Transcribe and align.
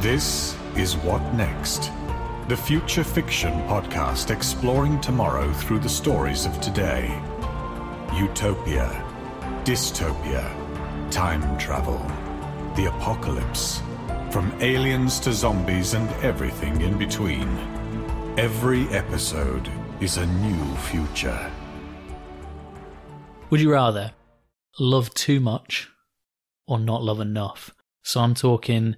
This 0.00 0.56
is 0.78 0.96
What 0.96 1.22
Next, 1.34 1.90
the 2.48 2.56
future 2.56 3.04
fiction 3.04 3.52
podcast 3.68 4.30
exploring 4.34 4.98
tomorrow 5.02 5.52
through 5.52 5.80
the 5.80 5.90
stories 5.90 6.46
of 6.46 6.58
today. 6.58 7.08
Utopia, 8.16 8.88
dystopia, 9.62 10.42
time 11.10 11.58
travel, 11.58 11.98
the 12.76 12.86
apocalypse, 12.86 13.82
from 14.30 14.50
aliens 14.62 15.20
to 15.20 15.34
zombies 15.34 15.92
and 15.92 16.08
everything 16.24 16.80
in 16.80 16.96
between. 16.96 17.46
Every 18.38 18.88
episode 18.88 19.70
is 20.00 20.16
a 20.16 20.24
new 20.24 20.76
future. 20.76 21.50
Would 23.50 23.60
you 23.60 23.70
rather 23.70 24.12
love 24.78 25.12
too 25.12 25.40
much 25.40 25.90
or 26.66 26.78
not 26.78 27.02
love 27.02 27.20
enough? 27.20 27.74
So 28.02 28.20
I'm 28.20 28.32
talking 28.32 28.96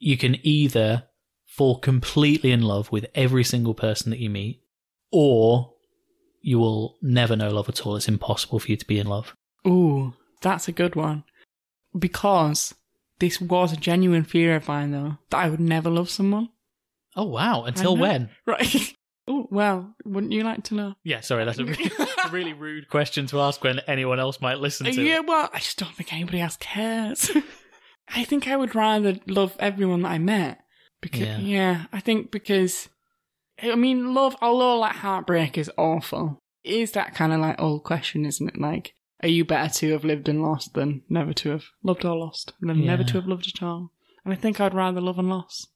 you 0.00 0.16
can 0.16 0.36
either 0.44 1.04
fall 1.46 1.78
completely 1.78 2.50
in 2.50 2.62
love 2.62 2.90
with 2.90 3.06
every 3.14 3.44
single 3.44 3.74
person 3.74 4.10
that 4.10 4.18
you 4.18 4.30
meet, 4.30 4.62
or 5.12 5.74
you 6.40 6.58
will 6.58 6.96
never 7.02 7.36
know 7.36 7.50
love 7.50 7.68
at 7.68 7.86
all. 7.86 7.94
It's 7.94 8.08
impossible 8.08 8.58
for 8.58 8.68
you 8.68 8.76
to 8.76 8.86
be 8.86 8.98
in 8.98 9.06
love. 9.06 9.36
Ooh, 9.66 10.14
that's 10.40 10.66
a 10.66 10.72
good 10.72 10.96
one. 10.96 11.22
Because 11.96 12.74
this 13.18 13.40
was 13.40 13.72
a 13.72 13.76
genuine 13.76 14.24
fear 14.24 14.56
of 14.56 14.68
mine, 14.68 14.90
though, 14.90 15.18
that 15.28 15.36
I 15.36 15.50
would 15.50 15.60
never 15.60 15.90
love 15.90 16.08
someone. 16.08 16.48
Oh 17.14 17.24
wow! 17.26 17.64
Until 17.64 17.96
when? 17.96 18.30
Right. 18.46 18.94
oh, 19.28 19.46
well, 19.50 19.94
wouldn't 20.04 20.32
you 20.32 20.44
like 20.44 20.64
to 20.64 20.74
know? 20.74 20.94
Yeah, 21.04 21.20
sorry, 21.20 21.44
that's 21.44 21.58
a 21.58 21.64
really, 21.64 21.90
really 22.30 22.52
rude 22.52 22.88
question 22.88 23.26
to 23.26 23.40
ask 23.40 23.62
when 23.62 23.80
anyone 23.80 24.18
else 24.18 24.40
might 24.40 24.58
listen 24.58 24.86
uh, 24.86 24.92
to. 24.92 25.02
yeah, 25.02 25.16
it. 25.16 25.26
well, 25.26 25.50
I 25.52 25.58
just 25.58 25.78
don't 25.78 25.94
think 25.94 26.12
anybody 26.12 26.40
else 26.40 26.56
cares. 26.58 27.30
I 28.14 28.24
think 28.24 28.48
I 28.48 28.56
would 28.56 28.74
rather 28.74 29.18
love 29.26 29.56
everyone 29.58 30.02
that 30.02 30.12
I 30.12 30.18
met. 30.18 30.60
Because, 31.00 31.20
Yeah. 31.20 31.38
yeah. 31.38 31.84
I 31.92 32.00
think 32.00 32.30
because, 32.30 32.88
I 33.62 33.74
mean, 33.76 34.12
love, 34.14 34.36
although 34.42 34.78
like 34.78 34.96
heartbreak 34.96 35.56
is 35.56 35.70
awful, 35.78 36.38
it 36.64 36.74
is 36.74 36.92
that 36.92 37.14
kind 37.14 37.32
of 37.32 37.40
like 37.40 37.60
old 37.60 37.84
question, 37.84 38.24
isn't 38.26 38.48
it? 38.48 38.60
Like, 38.60 38.92
are 39.22 39.28
you 39.28 39.44
better 39.44 39.72
to 39.74 39.92
have 39.92 40.04
lived 40.04 40.28
and 40.28 40.42
lost 40.42 40.74
than 40.74 41.02
never 41.08 41.32
to 41.34 41.50
have 41.50 41.64
loved 41.82 42.04
or 42.04 42.16
lost, 42.16 42.52
than 42.60 42.84
never 42.84 43.04
to 43.04 43.12
have 43.14 43.26
loved 43.26 43.46
at 43.54 43.62
all? 43.62 43.92
And 44.24 44.32
I 44.34 44.36
think 44.36 44.60
I'd 44.60 44.74
rather 44.74 45.00
love 45.00 45.18
and 45.18 45.28
loss. 45.30 45.66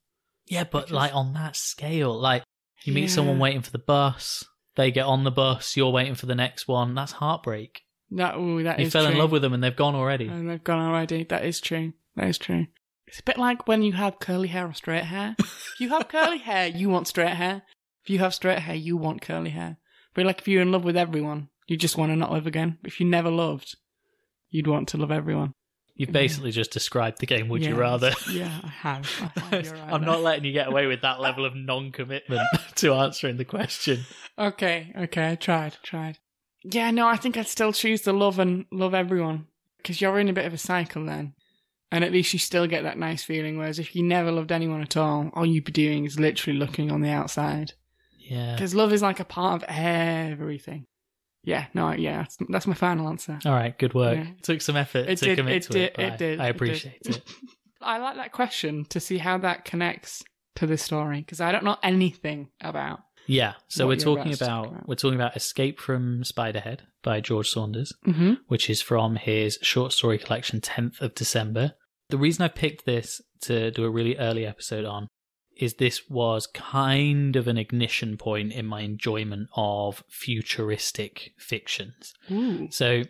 Yeah, 0.47 0.65
but 0.65 0.87
Because- 0.87 0.93
like 0.93 1.15
on 1.15 1.33
that 1.35 1.57
scale, 1.57 2.13
like 2.19 2.43
you 2.85 2.93
meet 2.93 3.03
Yeah. 3.03 3.07
someone 3.09 3.39
waiting 3.39 3.63
for 3.63 3.71
the 3.71 3.79
bus, 3.79 4.45
they 4.77 4.91
get 4.91 5.07
on 5.07 5.25
the 5.25 5.31
bus, 5.31 5.77
you're 5.77 5.91
waiting 5.91 6.15
for 6.15 6.27
the 6.27 6.35
next 6.35 6.69
one. 6.69 6.95
That's 6.95 7.13
heartbreak. 7.13 7.83
That, 8.11 8.37
ooh, 8.37 8.63
that 8.63 8.79
You 8.79 8.91
fell 8.91 9.07
in 9.07 9.17
love 9.17 9.33
with 9.33 9.41
them 9.43 9.55
and 9.55 9.63
they've 9.65 9.75
gone 9.75 9.95
already. 9.95 10.27
And 10.29 10.49
they've 10.51 10.63
gone 10.63 10.81
already. 10.87 11.25
That 11.25 11.45
is 11.47 11.61
true. 11.61 11.95
That 12.17 12.29
is 12.29 12.39
true. 12.39 12.67
It's 13.07 13.21
a 13.21 13.25
bit 13.25 13.39
like 13.39 13.69
when 13.69 13.83
you 13.83 13.93
have 13.93 14.19
curly 14.19 14.49
hair 14.49 14.67
or 14.67 14.75
straight 14.75 15.05
hair. 15.05 15.37
if 15.39 15.77
you 15.79 15.91
have 15.91 16.09
curly 16.09 16.39
hair, 16.51 16.67
you 16.67 16.89
want 16.89 17.09
straight 17.09 17.35
hair. 17.35 17.63
If 18.03 18.11
you 18.11 18.19
have 18.19 18.35
straight 18.35 18.61
hair, 18.61 18.75
you 18.75 18.97
want 18.97 19.23
curly 19.23 19.51
hair. 19.51 19.79
But 20.15 20.27
like 20.27 20.41
if 20.41 20.49
you're 20.49 20.63
in 20.63 20.73
love 20.73 20.85
with 20.85 20.97
everyone, 20.97 21.49
you 21.67 21.77
just 21.77 21.97
want 21.97 22.13
to 22.13 22.17
not 22.17 22.33
live 22.33 22.47
again. 22.47 22.79
If 22.85 23.01
you 23.01 23.07
never 23.07 23.31
loved, 23.31 23.77
you'd 24.51 24.67
want 24.67 24.89
to 24.89 24.97
love 24.97 25.11
everyone. 25.11 25.55
You've 25.97 26.11
basically 26.11 26.51
just 26.51 26.73
described 26.73 27.21
the 27.21 27.27
game. 27.27 27.49
Would 27.49 27.65
you 27.65 27.77
rather? 27.77 28.13
Yeah, 28.29 28.51
I 28.65 28.69
have. 28.69 29.33
I 29.37 29.41
have. 29.57 29.73
Right 29.73 29.93
I'm 29.93 30.05
not 30.05 30.23
letting 30.23 30.45
you 30.45 30.53
get 30.53 30.67
away 30.67 30.87
with 30.87 31.03
that 31.03 31.21
level 31.21 31.45
of 31.45 31.55
non-commitment 31.55 32.43
to 32.77 32.95
answering 32.95 33.37
the 33.37 33.45
question. 33.45 34.01
Okay, 34.37 34.93
okay, 34.99 35.31
I 35.31 35.35
tried, 35.37 35.77
tried. 35.85 36.19
Yeah, 36.65 36.91
no, 36.91 37.07
I 37.07 37.17
think 37.17 37.37
I'd 37.37 37.47
still 37.47 37.73
choose 37.73 38.03
to 38.03 38.13
love 38.13 38.41
and 38.41 38.65
love 38.73 38.93
everyone 38.93 39.47
because 39.77 40.01
you're 40.01 40.19
in 40.19 40.29
a 40.29 40.33
bit 40.33 40.47
of 40.47 40.55
a 40.55 40.59
cycle 40.59 41.05
then, 41.07 41.35
and 41.95 42.03
at 42.05 42.13
least 42.13 42.33
you 42.33 42.39
still 42.39 42.67
get 42.67 42.83
that 42.83 42.99
nice 42.99 43.23
feeling. 43.23 43.57
Whereas 43.57 43.79
if 43.79 43.95
you 43.95 44.03
never 44.03 44.31
loved 44.33 44.51
anyone 44.53 44.83
at 44.83 44.97
all, 44.97 45.31
all 45.35 45.47
you'd 45.47 45.65
be 45.65 45.73
doing 45.73 46.05
is 46.05 46.19
literally 46.19 46.59
looking 46.59 46.91
on 46.91 47.01
the 47.01 47.11
outside 47.11 47.73
Yeah. 48.19 48.53
because 48.55 48.75
love 48.75 48.93
is 48.93 49.01
like 49.03 49.21
a 49.21 49.25
part 49.25 49.63
of 49.63 49.69
everything. 49.69 50.87
Yeah, 51.45 51.67
no, 51.75 51.93
yeah, 51.93 52.19
that's, 52.19 52.39
that's 52.49 52.67
my 52.67 52.75
final 52.75 53.07
answer. 53.09 53.39
All 53.45 53.53
right. 53.53 53.79
Good 53.79 53.93
work. 53.95 54.17
Yeah. 54.17 54.27
Took 54.43 54.61
some 54.63 54.77
effort 54.77 55.09
It 55.09 55.19
to 55.19 55.25
did, 55.27 55.39
commit 55.39 55.55
it 55.57 55.63
to 55.65 55.73
did, 55.73 55.83
it. 55.83 55.95
it 55.99 56.13
I- 56.13 56.17
did. 56.17 56.41
I 56.41 56.47
it 56.47 56.51
appreciate 56.51 56.99
it. 57.07 57.23
I 57.83 57.99
like 57.99 58.17
that 58.17 58.33
question 58.33 58.87
to 58.87 58.99
see 59.01 59.19
how 59.19 59.37
that 59.39 59.65
connects 59.67 60.23
to 60.57 60.67
the 60.67 60.79
story 60.79 61.21
because 61.21 61.41
I 61.43 61.53
don't 61.53 61.65
know 61.65 61.77
anything 61.83 62.49
about. 62.63 63.01
Yeah. 63.27 63.55
So 63.69 63.87
we're 63.87 63.97
talking 63.97 64.33
about 64.33 64.39
talk 64.39 64.67
about 64.67 64.73
about. 64.73 64.89
we're 64.89 64.95
talking 64.95 65.21
about 65.21 65.37
Escape 65.37 65.79
from 65.81 66.23
Spiderhead 66.25 66.81
by 67.03 67.21
George 67.21 67.51
Saunders. 67.51 67.93
Mm-hmm. 68.07 68.35
which 68.49 68.71
is 68.71 68.81
from 68.81 69.17
his 69.17 69.59
short 69.63 69.93
story 69.93 70.17
collection 70.19 70.61
10th 70.61 71.01
of 71.03 71.15
December. 71.15 71.75
The 72.11 72.19
reason 72.19 72.45
I 72.45 72.49
picked 72.49 72.85
this 72.85 73.21
to 73.43 73.71
do 73.71 73.85
a 73.85 73.91
really 73.91 74.17
early 74.17 74.47
episode 74.47 74.85
on 74.85 75.09
is 75.57 75.75
this 75.75 76.09
was 76.11 76.47
kind 76.49 77.37
of 77.37 77.47
an 77.47 77.57
ignition 77.57 78.17
point 78.17 78.53
in 78.53 78.67
my 78.67 78.81
enjoyment 78.81 79.49
of 79.55 80.03
futuristic 80.09 81.33
fictions. 81.39 82.13
Ooh. 82.31 82.69
So 82.71 83.03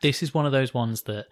this 0.00 0.22
is 0.22 0.34
one 0.34 0.46
of 0.46 0.52
those 0.52 0.72
ones 0.72 1.02
that 1.02 1.26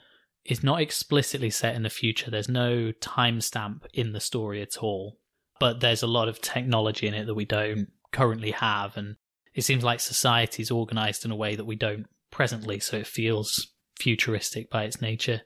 is 0.44 0.62
not 0.62 0.80
explicitly 0.80 1.50
set 1.50 1.74
in 1.74 1.82
the 1.82 1.90
future. 1.90 2.30
There's 2.30 2.48
no 2.48 2.92
timestamp 3.00 3.84
in 3.92 4.12
the 4.12 4.20
story 4.20 4.62
at 4.62 4.78
all, 4.78 5.18
but 5.58 5.80
there's 5.80 6.02
a 6.02 6.06
lot 6.06 6.28
of 6.28 6.40
technology 6.40 7.06
in 7.06 7.14
it 7.14 7.26
that 7.26 7.34
we 7.34 7.44
don't 7.44 7.88
currently 8.12 8.50
have, 8.52 8.96
and 8.96 9.16
it 9.54 9.62
seems 9.62 9.84
like 9.84 10.00
society's 10.00 10.70
organized 10.70 11.24
in 11.24 11.30
a 11.30 11.36
way 11.36 11.56
that 11.56 11.66
we 11.66 11.76
don't 11.76 12.06
presently, 12.30 12.80
so 12.80 12.96
it 12.96 13.06
feels 13.06 13.68
futuristic 13.98 14.70
by 14.70 14.84
its 14.84 15.00
nature. 15.00 15.42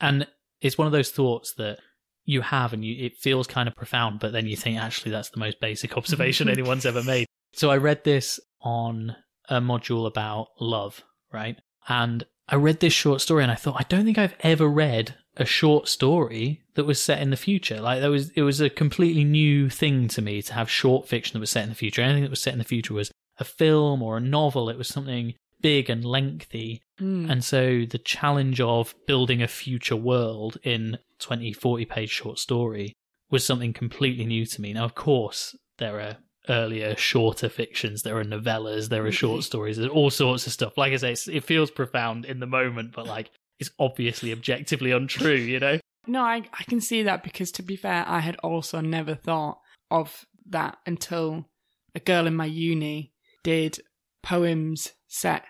And 0.00 0.26
it's 0.62 0.78
one 0.78 0.86
of 0.86 0.92
those 0.92 1.10
thoughts 1.10 1.54
that 1.54 1.78
you 2.24 2.40
have 2.40 2.72
and 2.72 2.84
you, 2.84 3.04
it 3.04 3.16
feels 3.18 3.46
kind 3.46 3.68
of 3.68 3.76
profound, 3.76 4.20
but 4.20 4.32
then 4.32 4.46
you 4.46 4.56
think 4.56 4.78
actually 4.78 5.10
that's 5.10 5.30
the 5.30 5.40
most 5.40 5.60
basic 5.60 5.96
observation 5.98 6.48
anyone's 6.48 6.86
ever 6.86 7.02
made. 7.02 7.26
So 7.54 7.70
I 7.70 7.76
read 7.76 8.02
this 8.02 8.40
on 8.62 9.14
a 9.50 9.60
module 9.60 10.06
about 10.06 10.48
love, 10.58 11.02
right? 11.30 11.60
And 11.86 12.24
I 12.48 12.54
read 12.54 12.80
this 12.80 12.94
short 12.94 13.20
story 13.20 13.42
and 13.42 13.52
I 13.52 13.56
thought, 13.56 13.76
I 13.78 13.84
don't 13.90 14.06
think 14.06 14.16
I've 14.16 14.36
ever 14.40 14.66
read 14.66 15.16
a 15.36 15.44
short 15.44 15.86
story 15.86 16.62
that 16.76 16.86
was 16.86 16.98
set 16.98 17.20
in 17.20 17.28
the 17.28 17.36
future. 17.36 17.78
Like 17.78 18.00
there 18.00 18.10
was, 18.10 18.30
it 18.30 18.40
was 18.40 18.62
a 18.62 18.70
completely 18.70 19.24
new 19.24 19.68
thing 19.68 20.08
to 20.08 20.22
me 20.22 20.40
to 20.40 20.54
have 20.54 20.70
short 20.70 21.06
fiction 21.06 21.34
that 21.34 21.40
was 21.40 21.50
set 21.50 21.64
in 21.64 21.68
the 21.68 21.74
future. 21.74 22.00
Anything 22.00 22.22
that 22.22 22.30
was 22.30 22.40
set 22.40 22.54
in 22.54 22.58
the 22.58 22.64
future 22.64 22.94
was 22.94 23.10
a 23.36 23.44
film 23.44 24.02
or 24.02 24.16
a 24.16 24.20
novel. 24.20 24.70
It 24.70 24.78
was 24.78 24.88
something 24.88 25.34
big 25.62 25.88
and 25.88 26.04
lengthy. 26.04 26.82
Mm. 27.00 27.30
And 27.30 27.44
so 27.44 27.84
the 27.88 27.98
challenge 27.98 28.60
of 28.60 28.94
building 29.06 29.42
a 29.42 29.48
future 29.48 29.96
world 29.96 30.58
in 30.62 30.98
20, 31.20 31.52
40 31.52 31.84
page 31.86 32.10
short 32.10 32.38
story 32.38 32.94
was 33.30 33.44
something 33.44 33.72
completely 33.72 34.26
new 34.26 34.44
to 34.44 34.60
me. 34.60 34.72
Now, 34.72 34.84
of 34.84 34.94
course, 34.94 35.56
there 35.78 36.00
are 36.00 36.16
earlier, 36.48 36.96
shorter 36.96 37.48
fictions, 37.48 38.02
there 38.02 38.18
are 38.18 38.24
novellas, 38.24 38.88
there 38.88 39.06
are 39.06 39.12
short 39.12 39.44
stories, 39.44 39.76
there's 39.76 39.90
all 39.90 40.10
sorts 40.10 40.46
of 40.46 40.52
stuff. 40.52 40.76
Like 40.76 40.92
I 40.92 40.96
say, 40.96 41.12
it's, 41.12 41.28
it 41.28 41.44
feels 41.44 41.70
profound 41.70 42.24
in 42.24 42.40
the 42.40 42.46
moment, 42.46 42.92
but 42.92 43.06
like 43.06 43.30
it's 43.58 43.70
obviously 43.78 44.32
objectively 44.32 44.90
untrue, 44.90 45.34
you 45.34 45.60
know? 45.60 45.78
No, 46.04 46.22
I, 46.22 46.42
I 46.58 46.64
can 46.64 46.80
see 46.80 47.04
that 47.04 47.22
because 47.22 47.52
to 47.52 47.62
be 47.62 47.76
fair, 47.76 48.04
I 48.08 48.18
had 48.18 48.34
also 48.42 48.80
never 48.80 49.14
thought 49.14 49.60
of 49.88 50.26
that 50.48 50.78
until 50.84 51.48
a 51.94 52.00
girl 52.00 52.26
in 52.26 52.34
my 52.34 52.46
uni 52.46 53.12
did 53.44 53.78
poems 54.20 54.94
set 55.06 55.44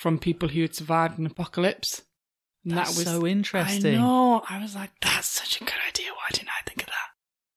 from 0.00 0.18
people 0.18 0.48
who 0.48 0.62
had 0.62 0.74
survived 0.74 1.18
an 1.18 1.26
apocalypse. 1.26 2.02
And 2.64 2.76
That's 2.76 2.92
that 2.96 2.98
was 3.12 3.20
so 3.20 3.26
interesting. 3.26 3.96
I 3.96 3.98
know. 3.98 4.42
I 4.48 4.60
was 4.62 4.74
like, 4.74 4.90
that's 5.02 5.28
such 5.28 5.60
a 5.60 5.64
good 5.64 5.74
idea. 5.88 6.08
Why 6.10 6.28
didn't 6.32 6.48
I 6.48 6.62
think 6.68 6.80
of 6.82 6.86
that? 6.86 7.08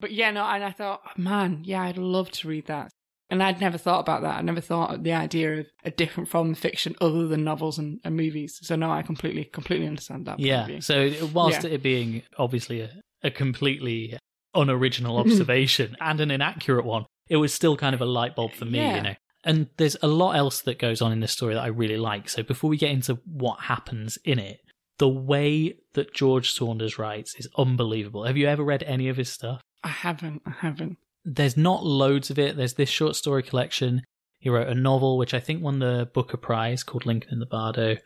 But 0.01 0.11
yeah, 0.11 0.31
no, 0.31 0.43
and 0.43 0.61
I 0.63 0.71
thought, 0.71 1.17
man, 1.17 1.61
yeah, 1.63 1.81
I'd 1.83 1.97
love 1.97 2.29
to 2.31 2.47
read 2.49 2.67
that. 2.67 2.91
And 3.29 3.41
I'd 3.41 3.61
never 3.61 3.77
thought 3.77 4.01
about 4.01 4.21
that. 4.23 4.35
I 4.37 4.41
never 4.41 4.59
thought 4.61 4.93
of 4.93 5.03
the 5.03 5.13
idea 5.13 5.59
of 5.61 5.67
a 5.85 5.91
different 5.91 6.27
form 6.29 6.51
of 6.51 6.57
fiction 6.59 6.95
other 7.01 7.27
than 7.27 7.43
novels 7.45 7.79
and, 7.79 7.99
and 8.03 8.15
movies. 8.17 8.59
So 8.61 8.75
no, 8.75 8.91
I 8.91 9.01
completely, 9.03 9.45
completely 9.45 9.87
understand 9.87 10.25
that. 10.25 10.39
Yeah. 10.39 10.67
So 10.81 11.11
whilst 11.33 11.63
Yeah. 11.63 11.71
it 11.71 11.81
being 11.83 12.23
obviously 12.37 12.81
a, 12.81 12.91
a 13.23 13.31
completely 13.31 14.17
unoriginal 14.53 15.17
observation 15.23 15.95
and 16.01 16.19
an 16.19 16.31
inaccurate 16.31 16.85
one, 16.85 17.05
it 17.29 17.37
was 17.37 17.53
still 17.53 17.77
kind 17.77 17.95
of 17.95 18.01
a 18.01 18.05
light 18.05 18.35
bulb 18.35 18.51
for 18.53 18.65
me, 18.65 18.79
Yeah. 18.79 18.95
you 18.97 19.01
know. 19.01 19.15
And 19.43 19.67
there's 19.77 19.97
a 20.01 20.07
lot 20.07 20.35
else 20.35 20.61
that 20.61 20.79
goes 20.79 21.01
on 21.01 21.11
in 21.11 21.19
this 21.19 21.33
story 21.33 21.53
that 21.53 21.63
I 21.63 21.67
really 21.67 21.97
like. 21.97 22.29
So 22.29 22.43
before 22.43 22.69
we 22.69 22.77
get 22.77 22.91
into 22.91 23.19
what 23.25 23.61
happens 23.61 24.17
in 24.23 24.39
it, 24.39 24.61
the 24.99 25.09
way 25.09 25.75
that 25.93 26.13
George 26.13 26.51
Saunders 26.51 26.97
writes 26.97 27.35
is 27.35 27.49
unbelievable. 27.57 28.23
Have 28.23 28.37
you 28.37 28.47
ever 28.47 28.63
read 28.63 28.83
any 28.83 29.09
of 29.09 29.17
his 29.17 29.29
stuff? 29.29 29.61
I 29.83 29.89
haven't, 29.89 30.41
I 30.45 30.51
haven't. 30.51 30.97
There's 31.25 31.57
not 31.57 31.85
loads 31.85 32.29
of 32.29 32.39
it. 32.39 32.55
There's 32.55 32.75
this 32.75 32.89
short 32.89 33.15
story 33.15 33.43
collection. 33.43 34.03
He 34.39 34.49
wrote 34.49 34.67
a 34.67 34.75
novel, 34.75 35.17
which 35.17 35.33
I 35.33 35.39
think 35.39 35.61
won 35.61 35.79
the 35.79 36.09
Booker 36.13 36.37
Prize 36.37 36.83
called 36.83 37.05
Lincoln 37.05 37.33
in 37.33 37.39
the 37.39 37.45
Bardo. 37.45 37.97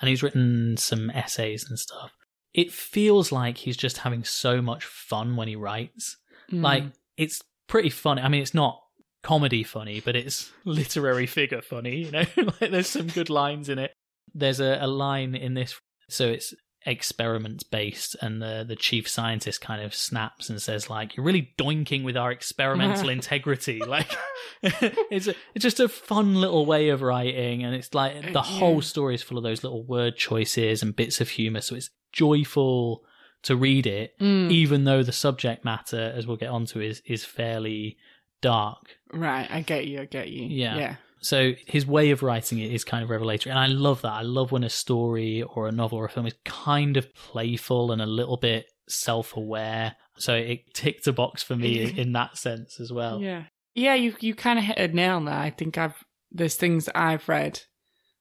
And 0.00 0.08
he's 0.08 0.22
written 0.22 0.76
some 0.76 1.10
essays 1.10 1.66
and 1.68 1.78
stuff. 1.78 2.12
It 2.54 2.72
feels 2.72 3.32
like 3.32 3.58
he's 3.58 3.76
just 3.76 3.98
having 3.98 4.24
so 4.24 4.62
much 4.62 4.84
fun 4.84 5.36
when 5.36 5.48
he 5.48 5.56
writes. 5.56 6.16
Mm. 6.50 6.62
Like, 6.62 6.84
it's 7.16 7.42
pretty 7.66 7.90
funny. 7.90 8.22
I 8.22 8.28
mean, 8.28 8.42
it's 8.42 8.54
not 8.54 8.80
comedy 9.26 9.64
funny, 9.64 10.00
but 10.00 10.14
it's 10.14 10.52
literary 10.64 11.26
figure 11.26 11.60
funny, 11.60 12.04
you 12.04 12.10
know? 12.12 12.24
like, 12.36 12.70
there's 12.70 12.88
some 12.88 13.08
good 13.08 13.28
lines 13.28 13.68
in 13.68 13.78
it. 13.78 13.92
There's 14.32 14.60
a, 14.60 14.78
a 14.80 14.86
line 14.86 15.34
in 15.34 15.54
this. 15.54 15.74
So 16.08 16.28
it's 16.28 16.54
experiments 16.88 17.64
based 17.64 18.14
and 18.22 18.40
the 18.40 18.64
the 18.66 18.76
chief 18.76 19.08
scientist 19.08 19.60
kind 19.60 19.82
of 19.82 19.92
snaps 19.92 20.48
and 20.48 20.62
says 20.62 20.88
like 20.88 21.16
you're 21.16 21.26
really 21.26 21.52
doinking 21.58 22.04
with 22.04 22.16
our 22.16 22.30
experimental 22.30 23.08
integrity 23.18 23.80
like 23.84 24.16
it's 24.62 25.26
a, 25.26 25.34
it's 25.52 25.64
just 25.64 25.80
a 25.80 25.88
fun 25.88 26.36
little 26.36 26.64
way 26.64 26.90
of 26.90 27.02
writing 27.02 27.64
and 27.64 27.74
it's 27.74 27.92
like 27.92 28.32
the 28.32 28.40
whole 28.40 28.80
story 28.80 29.16
is 29.16 29.22
full 29.22 29.36
of 29.36 29.42
those 29.42 29.64
little 29.64 29.82
word 29.84 30.16
choices 30.16 30.80
and 30.80 30.94
bits 30.94 31.20
of 31.20 31.28
humor 31.30 31.60
so 31.60 31.74
it's 31.74 31.90
joyful 32.12 33.02
to 33.42 33.56
read 33.56 33.84
it 33.86 34.12
Mm. 34.20 34.52
even 34.52 34.84
though 34.84 35.02
the 35.02 35.10
subject 35.12 35.64
matter 35.64 36.12
as 36.14 36.24
we'll 36.24 36.36
get 36.36 36.50
onto 36.50 36.80
is 36.80 37.02
is 37.04 37.24
fairly 37.24 37.96
dark 38.40 38.96
Right, 39.12 39.48
I 39.50 39.60
get 39.60 39.86
you. 39.86 40.00
I 40.00 40.04
get 40.04 40.28
you. 40.28 40.46
Yeah. 40.46 40.76
Yeah. 40.76 40.96
so 41.20 41.52
his 41.66 41.86
way 41.86 42.10
of 42.10 42.22
writing 42.22 42.58
it 42.58 42.72
is 42.72 42.84
kind 42.84 43.02
of 43.04 43.10
revelatory, 43.10 43.50
and 43.50 43.58
I 43.58 43.66
love 43.66 44.02
that. 44.02 44.12
I 44.12 44.22
love 44.22 44.52
when 44.52 44.64
a 44.64 44.70
story 44.70 45.42
or 45.42 45.68
a 45.68 45.72
novel 45.72 45.98
or 45.98 46.06
a 46.06 46.08
film 46.08 46.26
is 46.26 46.34
kind 46.44 46.96
of 46.96 47.14
playful 47.14 47.92
and 47.92 48.02
a 48.02 48.06
little 48.06 48.36
bit 48.36 48.66
self-aware. 48.88 49.96
So 50.18 50.34
it 50.34 50.74
ticked 50.74 51.06
a 51.06 51.12
box 51.12 51.42
for 51.42 51.56
me 51.56 51.92
in, 51.96 52.12
that 52.12 52.38
sense 52.38 52.80
as 52.80 52.92
well. 52.92 53.20
Yeah. 53.20 53.44
Yeah, 53.74 53.94
you 53.94 54.14
you 54.20 54.34
kind 54.34 54.58
of 54.58 54.64
hit 54.64 54.78
a 54.78 54.88
nail 54.88 55.20
there. 55.20 55.34
I 55.34 55.50
think 55.50 55.76
I've 55.76 56.02
there's 56.30 56.54
things 56.54 56.88
I've 56.94 57.28
read 57.28 57.60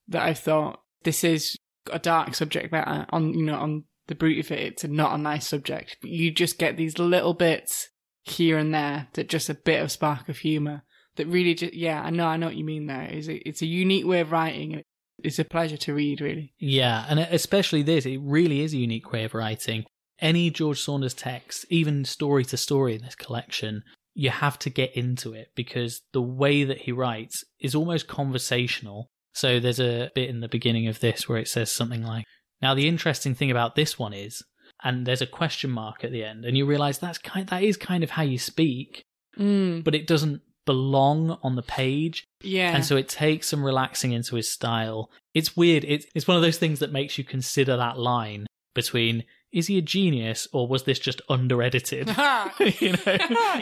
that 0.09 0.21
I've 0.21 0.39
thought 0.39 0.81
this 1.03 1.23
is 1.23 1.57
a 1.91 1.99
dark 1.99 2.35
subject 2.35 2.71
matter 2.71 3.05
on 3.09 3.33
you 3.33 3.45
know 3.45 3.55
on 3.55 3.85
the 4.07 4.15
brute 4.15 4.45
of 4.45 4.51
it. 4.51 4.59
It's 4.59 4.83
not 4.83 5.15
a 5.15 5.17
nice 5.17 5.47
subject, 5.47 5.97
but 6.01 6.11
you 6.11 6.31
just 6.31 6.59
get 6.59 6.75
these 6.75 6.99
little 6.99 7.33
bits 7.33 7.89
here 8.25 8.57
and 8.57 8.73
there 8.73 9.07
that 9.13 9.29
just 9.29 9.49
a 9.49 9.53
bit 9.53 9.81
of 9.81 9.91
spark 9.91 10.27
of 10.29 10.39
humor 10.39 10.83
that 11.15 11.27
really 11.27 11.53
just 11.53 11.73
yeah. 11.73 12.01
I 12.01 12.09
know 12.09 12.27
I 12.27 12.37
know 12.37 12.47
what 12.47 12.55
you 12.55 12.65
mean. 12.65 12.87
There 12.87 13.05
is 13.05 13.27
it's 13.29 13.61
a 13.61 13.67
unique 13.67 14.05
way 14.05 14.19
of 14.19 14.31
writing. 14.31 14.81
It's 15.23 15.39
a 15.39 15.45
pleasure 15.45 15.77
to 15.77 15.93
read. 15.93 16.21
Really. 16.21 16.53
Yeah, 16.59 17.05
and 17.07 17.19
especially 17.19 17.83
this, 17.83 18.05
it 18.05 18.19
really 18.21 18.61
is 18.61 18.73
a 18.73 18.77
unique 18.77 19.11
way 19.11 19.23
of 19.23 19.33
writing. 19.33 19.85
Any 20.19 20.49
George 20.49 20.81
Saunders 20.81 21.13
text, 21.13 21.65
even 21.69 22.05
story 22.05 22.45
to 22.45 22.57
story 22.57 22.95
in 22.95 23.01
this 23.01 23.15
collection, 23.15 23.83
you 24.13 24.29
have 24.29 24.57
to 24.59 24.69
get 24.69 24.95
into 24.95 25.33
it 25.33 25.49
because 25.55 26.01
the 26.13 26.21
way 26.21 26.63
that 26.63 26.79
he 26.79 26.91
writes 26.91 27.43
is 27.59 27.75
almost 27.75 28.07
conversational. 28.07 29.09
So 29.33 29.59
there's 29.59 29.81
a 29.81 30.11
bit 30.15 30.29
in 30.29 30.39
the 30.39 30.47
beginning 30.47 30.87
of 30.87 31.01
this 31.01 31.27
where 31.27 31.37
it 31.37 31.49
says 31.49 31.69
something 31.69 32.01
like, 32.01 32.23
Now 32.61 32.73
the 32.73 32.87
interesting 32.87 33.35
thing 33.35 33.51
about 33.51 33.75
this 33.75 33.99
one 33.99 34.13
is, 34.13 34.41
and 34.85 35.05
there's 35.05 35.21
a 35.21 35.27
question 35.27 35.69
mark 35.69 36.05
at 36.05 36.11
the 36.13 36.23
end, 36.23 36.45
and 36.45 36.57
you 36.57 36.65
realize 36.65 36.99
that's 36.99 37.17
kind 37.17 37.47
that 37.49 37.63
is 37.63 37.75
kind 37.75 38.03
of 38.03 38.11
how 38.11 38.23
you 38.23 38.37
speak, 38.37 39.03
Mm. 39.37 39.83
but 39.83 39.93
it 39.93 40.07
doesn't 40.07 40.41
belong 40.65 41.37
on 41.43 41.55
the 41.55 41.61
page. 41.61 42.23
Yeah. 42.41 42.73
And 42.73 42.83
so 42.85 42.95
it 42.95 43.07
takes 43.09 43.47
some 43.49 43.63
relaxing 43.63 44.13
into 44.13 44.35
his 44.35 44.49
style. 44.51 45.11
It's 45.33 45.55
weird. 45.57 45.83
It's 45.83 46.05
it's 46.15 46.27
one 46.27 46.37
of 46.37 46.43
those 46.43 46.57
things 46.57 46.79
that 46.79 46.91
makes 46.91 47.17
you 47.17 47.23
consider 47.23 47.75
that 47.77 47.99
line 47.99 48.47
between 48.73 49.25
is 49.51 49.67
he 49.67 49.77
a 49.77 49.81
genius 49.81 50.47
or 50.51 50.67
was 50.67 50.83
this 50.83 50.99
just 50.99 51.21
under 51.29 51.61
edited? 51.61 52.07
you 52.79 52.91
know? 52.91 52.97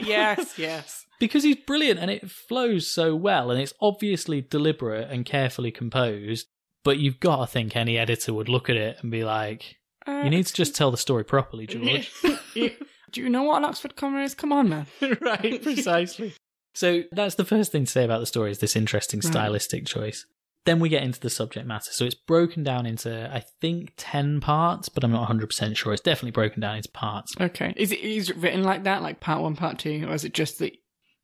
yes. 0.05 0.57
Yes. 0.57 1.05
Because 1.19 1.43
he's 1.43 1.57
brilliant 1.67 1.99
and 1.99 2.09
it 2.09 2.29
flows 2.31 2.87
so 2.87 3.15
well 3.15 3.51
and 3.51 3.61
it's 3.61 3.73
obviously 3.81 4.41
deliberate 4.41 5.09
and 5.11 5.25
carefully 5.25 5.71
composed, 5.71 6.47
but 6.83 6.97
you've 6.97 7.19
got 7.19 7.37
to 7.41 7.47
think 7.47 7.75
any 7.75 7.97
editor 7.97 8.33
would 8.33 8.49
look 8.49 8.69
at 8.69 8.75
it 8.75 8.97
and 9.01 9.11
be 9.11 9.23
like, 9.23 9.75
you 10.07 10.29
need 10.29 10.45
to 10.45 10.53
just 10.53 10.75
tell 10.75 10.91
the 10.91 10.97
story 10.97 11.23
properly, 11.23 11.67
George. 11.67 12.11
Do 12.53 13.21
you 13.21 13.29
know 13.29 13.43
what 13.43 13.57
an 13.57 13.65
Oxford 13.65 13.95
comma 13.95 14.21
is? 14.21 14.33
Come 14.33 14.51
on, 14.51 14.69
man. 14.69 14.85
right, 15.21 15.61
precisely. 15.61 16.33
So 16.73 17.03
that's 17.11 17.35
the 17.35 17.45
first 17.45 17.71
thing 17.71 17.85
to 17.85 17.91
say 17.91 18.03
about 18.03 18.19
the 18.19 18.25
story 18.25 18.49
is 18.49 18.57
this 18.59 18.75
interesting 18.75 19.19
Right. 19.23 19.31
stylistic 19.31 19.85
choice. 19.85 20.25
Then 20.65 20.79
we 20.79 20.89
get 20.89 21.03
into 21.03 21.19
the 21.19 21.29
subject 21.29 21.67
matter. 21.67 21.91
So 21.91 22.05
it's 22.05 22.15
broken 22.15 22.63
down 22.63 22.85
into, 22.85 23.29
I 23.31 23.43
think, 23.61 23.93
10 23.97 24.39
parts, 24.41 24.89
but 24.89 25.03
I'm 25.03 25.11
not 25.11 25.29
100% 25.29 25.75
sure. 25.75 25.93
It's 25.93 26.01
definitely 26.01 26.31
broken 26.31 26.61
down 26.61 26.77
into 26.77 26.89
parts. 26.89 27.35
Okay. 27.39 27.73
Is 27.77 27.91
it 27.91 27.99
is 27.99 28.29
it 28.29 28.37
written 28.37 28.63
like 28.63 28.83
that, 28.85 29.03
like 29.03 29.19
part 29.19 29.41
one, 29.41 29.55
part 29.55 29.77
two, 29.77 30.07
or 30.09 30.13
is 30.15 30.23
it 30.23 30.33
just 30.33 30.59
that? 30.59 30.71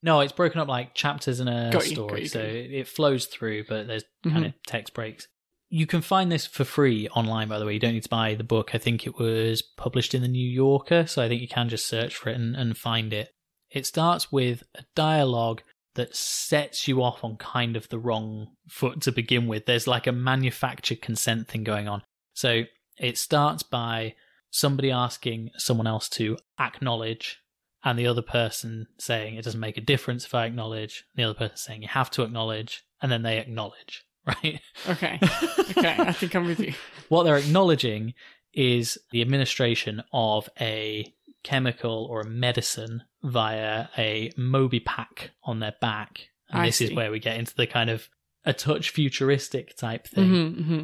No, 0.04 0.20
it's 0.20 0.34
broken 0.34 0.60
up 0.62 0.68
like 0.68 0.94
chapters 0.94 1.40
in 1.40 1.48
a 1.48 1.72
you, 1.74 1.80
story. 1.82 2.22
you, 2.22 2.28
so 2.28 2.40
it, 2.40 2.72
it 2.72 2.88
flows 2.88 3.26
through, 3.26 3.64
but 3.68 3.88
there's 3.88 4.04
Mhm. 4.26 4.32
kind 4.32 4.46
of 4.46 4.54
text 4.68 4.94
breaks. 4.94 5.28
You 5.70 5.86
can 5.86 6.02
find 6.02 6.32
this 6.32 6.48
for 6.48 6.64
free 6.64 7.08
online, 7.10 7.48
by 7.48 7.60
the 7.60 7.66
way. 7.66 7.74
You 7.74 7.80
don't 7.80 7.94
need 7.94 8.04
to 8.04 8.10
buy 8.10 8.34
the 8.34 8.44
book. 8.44 8.74
I 8.74 8.80
think 8.80 9.06
it 9.06 9.20
was 9.20 9.62
published 9.62 10.16
in 10.16 10.22
the 10.22 10.28
New 10.28 10.48
Yorker, 10.48 11.06
so 11.06 11.22
I 11.22 11.28
think 11.28 11.42
you 11.42 11.48
can 11.48 11.70
just 11.70 11.88
search 11.88 12.16
for 12.16 12.30
it 12.30 12.36
and, 12.36 12.56
and 12.56 12.76
find 12.76 13.14
it. 13.14 13.30
It 13.70 13.86
starts 13.86 14.32
with 14.32 14.64
a 14.76 14.84
dialogue 14.96 15.62
that 15.96 16.16
sets 16.16 16.88
you 16.88 17.04
off 17.04 17.24
on 17.24 17.38
kind 17.38 17.76
of 17.76 17.90
the 17.90 18.00
wrong 18.00 18.48
foot 18.68 19.02
to 19.02 19.12
begin 19.12 19.48
with. 19.48 19.66
There's 19.66 19.88
like 19.88 20.08
a 20.08 20.12
manufactured 20.12 21.02
consent 21.02 21.48
thing 21.48 21.64
going 21.64 21.88
on. 21.88 22.02
So 22.34 22.64
it 22.98 23.18
starts 23.18 23.64
by 23.64 24.16
somebody 24.50 24.92
asking 24.92 25.52
someone 25.58 25.88
else 25.88 26.10
to 26.10 26.38
acknowledge 26.60 27.40
and 27.84 27.98
the 27.98 28.08
other 28.08 28.22
person 28.22 28.88
saying 28.98 29.36
it 29.36 29.44
doesn't 29.44 29.60
make 29.60 29.78
a 29.78 29.82
difference 29.82 30.26
if 30.26 30.36
I 30.36 30.46
acknowledge, 30.46 31.06
the 31.16 31.24
other 31.24 31.34
person 31.34 31.58
saying 31.58 31.82
you 31.82 31.88
have 31.90 32.12
to 32.12 32.24
acknowledge, 32.24 32.84
and 33.02 33.12
then 33.12 33.24
they 33.24 33.38
acknowledge, 33.38 34.04
right? 34.30 34.62
Okay. 34.88 35.20
Okay. 35.78 35.96
I 36.00 36.12
think 36.14 36.36
I'm 36.36 36.46
with 36.46 36.60
you. 36.60 36.74
what 37.10 37.24
they're 37.24 37.38
acknowledging 37.38 38.14
is 38.54 38.98
the 39.12 39.22
administration 39.22 40.02
of 40.12 40.50
a 40.60 41.14
chemical 41.44 42.08
or 42.10 42.22
a 42.22 42.26
medicine 42.30 43.04
via 43.24 43.88
a 43.98 44.32
MobiPak 44.38 45.30
on 45.44 45.60
their 45.60 45.76
back. 45.80 46.30
And 46.50 46.62
I 46.62 46.66
this 46.66 46.82
is 46.82 46.92
where 46.92 47.12
we 47.12 47.20
get 47.20 47.38
into 47.38 47.56
the 47.56 47.68
kind 47.68 47.90
of 47.90 48.10
a 48.46 48.52
touch 48.54 48.90
futuristic 48.90 49.76
type 49.78 50.08
thing. 50.08 50.30
hmm 50.56 50.64
hmm 50.64 50.84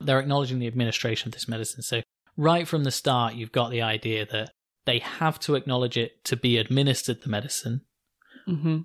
They're 0.00 0.20
acknowledging 0.20 0.58
the 0.58 0.66
administration 0.66 1.28
of 1.28 1.32
this 1.32 1.48
medicine. 1.48 1.82
So, 1.82 2.02
right 2.36 2.68
from 2.68 2.84
the 2.84 2.90
start, 2.90 3.34
you've 3.34 3.52
got 3.52 3.70
the 3.70 3.82
idea 3.82 4.26
that 4.26 4.50
they 4.84 4.98
have 4.98 5.40
to 5.40 5.54
acknowledge 5.54 5.96
it 5.96 6.22
to 6.24 6.36
be 6.36 6.58
administered 6.58 7.22
the 7.22 7.28
medicine, 7.30 7.80
hmm 8.46 8.78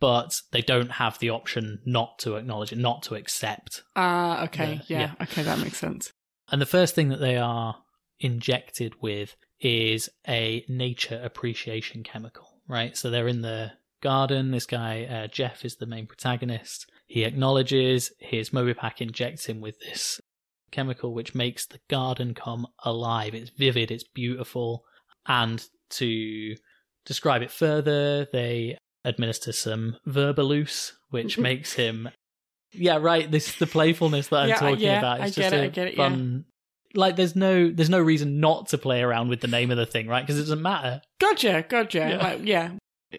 but 0.00 0.40
they 0.52 0.60
don't 0.60 0.92
have 0.92 1.18
the 1.18 1.30
option 1.30 1.80
not 1.84 2.18
to 2.20 2.36
acknowledge 2.36 2.72
it, 2.72 2.78
not 2.78 3.02
to 3.04 3.14
accept 3.14 3.82
Ah, 3.94 4.44
okay. 4.44 4.80
Yeah, 4.86 5.00
Yeah, 5.00 5.12
Okay, 5.22 5.42
that 5.42 5.58
makes 5.58 5.78
sense. 5.78 6.12
And 6.50 6.60
the 6.60 6.66
first 6.66 6.94
thing 6.94 7.08
that 7.08 7.20
they 7.20 7.36
are 7.36 7.76
injected 8.20 8.94
with 9.00 9.34
is 9.60 10.08
a 10.28 10.64
nature 10.68 11.20
appreciation 11.22 12.02
chemical, 12.02 12.60
right? 12.68 12.96
So 12.96 13.10
they're 13.10 13.28
in 13.28 13.42
the 13.42 13.72
garden. 14.02 14.50
This 14.50 14.66
guy, 14.66 15.04
uh, 15.04 15.26
Jeff, 15.28 15.64
is 15.64 15.76
the 15.76 15.86
main 15.86 16.06
protagonist. 16.06 16.86
He 17.06 17.24
acknowledges 17.24 18.12
his 18.18 18.50
MobiPak 18.50 19.00
injects 19.00 19.46
him 19.46 19.60
with 19.60 19.78
this 19.80 20.20
chemical 20.70 21.14
which 21.14 21.34
makes 21.34 21.66
the 21.66 21.78
garden 21.88 22.34
come 22.34 22.66
alive. 22.84 23.34
It's 23.34 23.50
vivid, 23.50 23.90
it's 23.90 24.04
beautiful. 24.04 24.84
And 25.26 25.64
to 25.90 26.54
describe 27.04 27.42
it 27.42 27.50
further, 27.50 28.26
they 28.32 28.76
administer 29.06 29.52
some 29.52 29.96
Verbaluce, 30.06 30.92
which 31.10 31.38
makes 31.48 31.72
him. 31.74 32.08
Yeah, 32.72 32.98
right. 32.98 33.30
This 33.30 33.48
is 33.48 33.56
the 33.56 33.66
playfulness 33.66 34.28
that 34.28 34.36
I'm 34.36 34.48
Yeah, 34.50 34.56
talking 34.56 34.80
yeah, 34.80 34.98
about. 34.98 35.20
I 35.20 35.26
It's 35.26 35.36
get 35.36 35.42
just 35.44 35.54
it, 35.54 35.60
a 35.60 35.64
I 35.64 35.68
get 35.68 35.86
it, 35.88 35.96
yeah. 35.96 36.16
Like, 36.94 37.16
there's 37.16 37.36
no, 37.36 37.70
there's 37.70 37.90
no 37.90 38.00
reason 38.00 38.40
not 38.40 38.68
to 38.68 38.78
play 38.78 39.02
around 39.02 39.28
with 39.28 39.40
the 39.40 39.48
name 39.48 39.70
of 39.70 39.76
the 39.76 39.86
thing, 39.86 40.06
right? 40.08 40.22
Because 40.22 40.38
it 40.38 40.42
doesn't 40.42 40.62
matter. 40.62 41.00
Gotcha. 41.20 41.64
Gotcha. 41.68 41.98
Yeah. 41.98 42.16
Like, 42.16 42.40
yeah. 42.44 42.70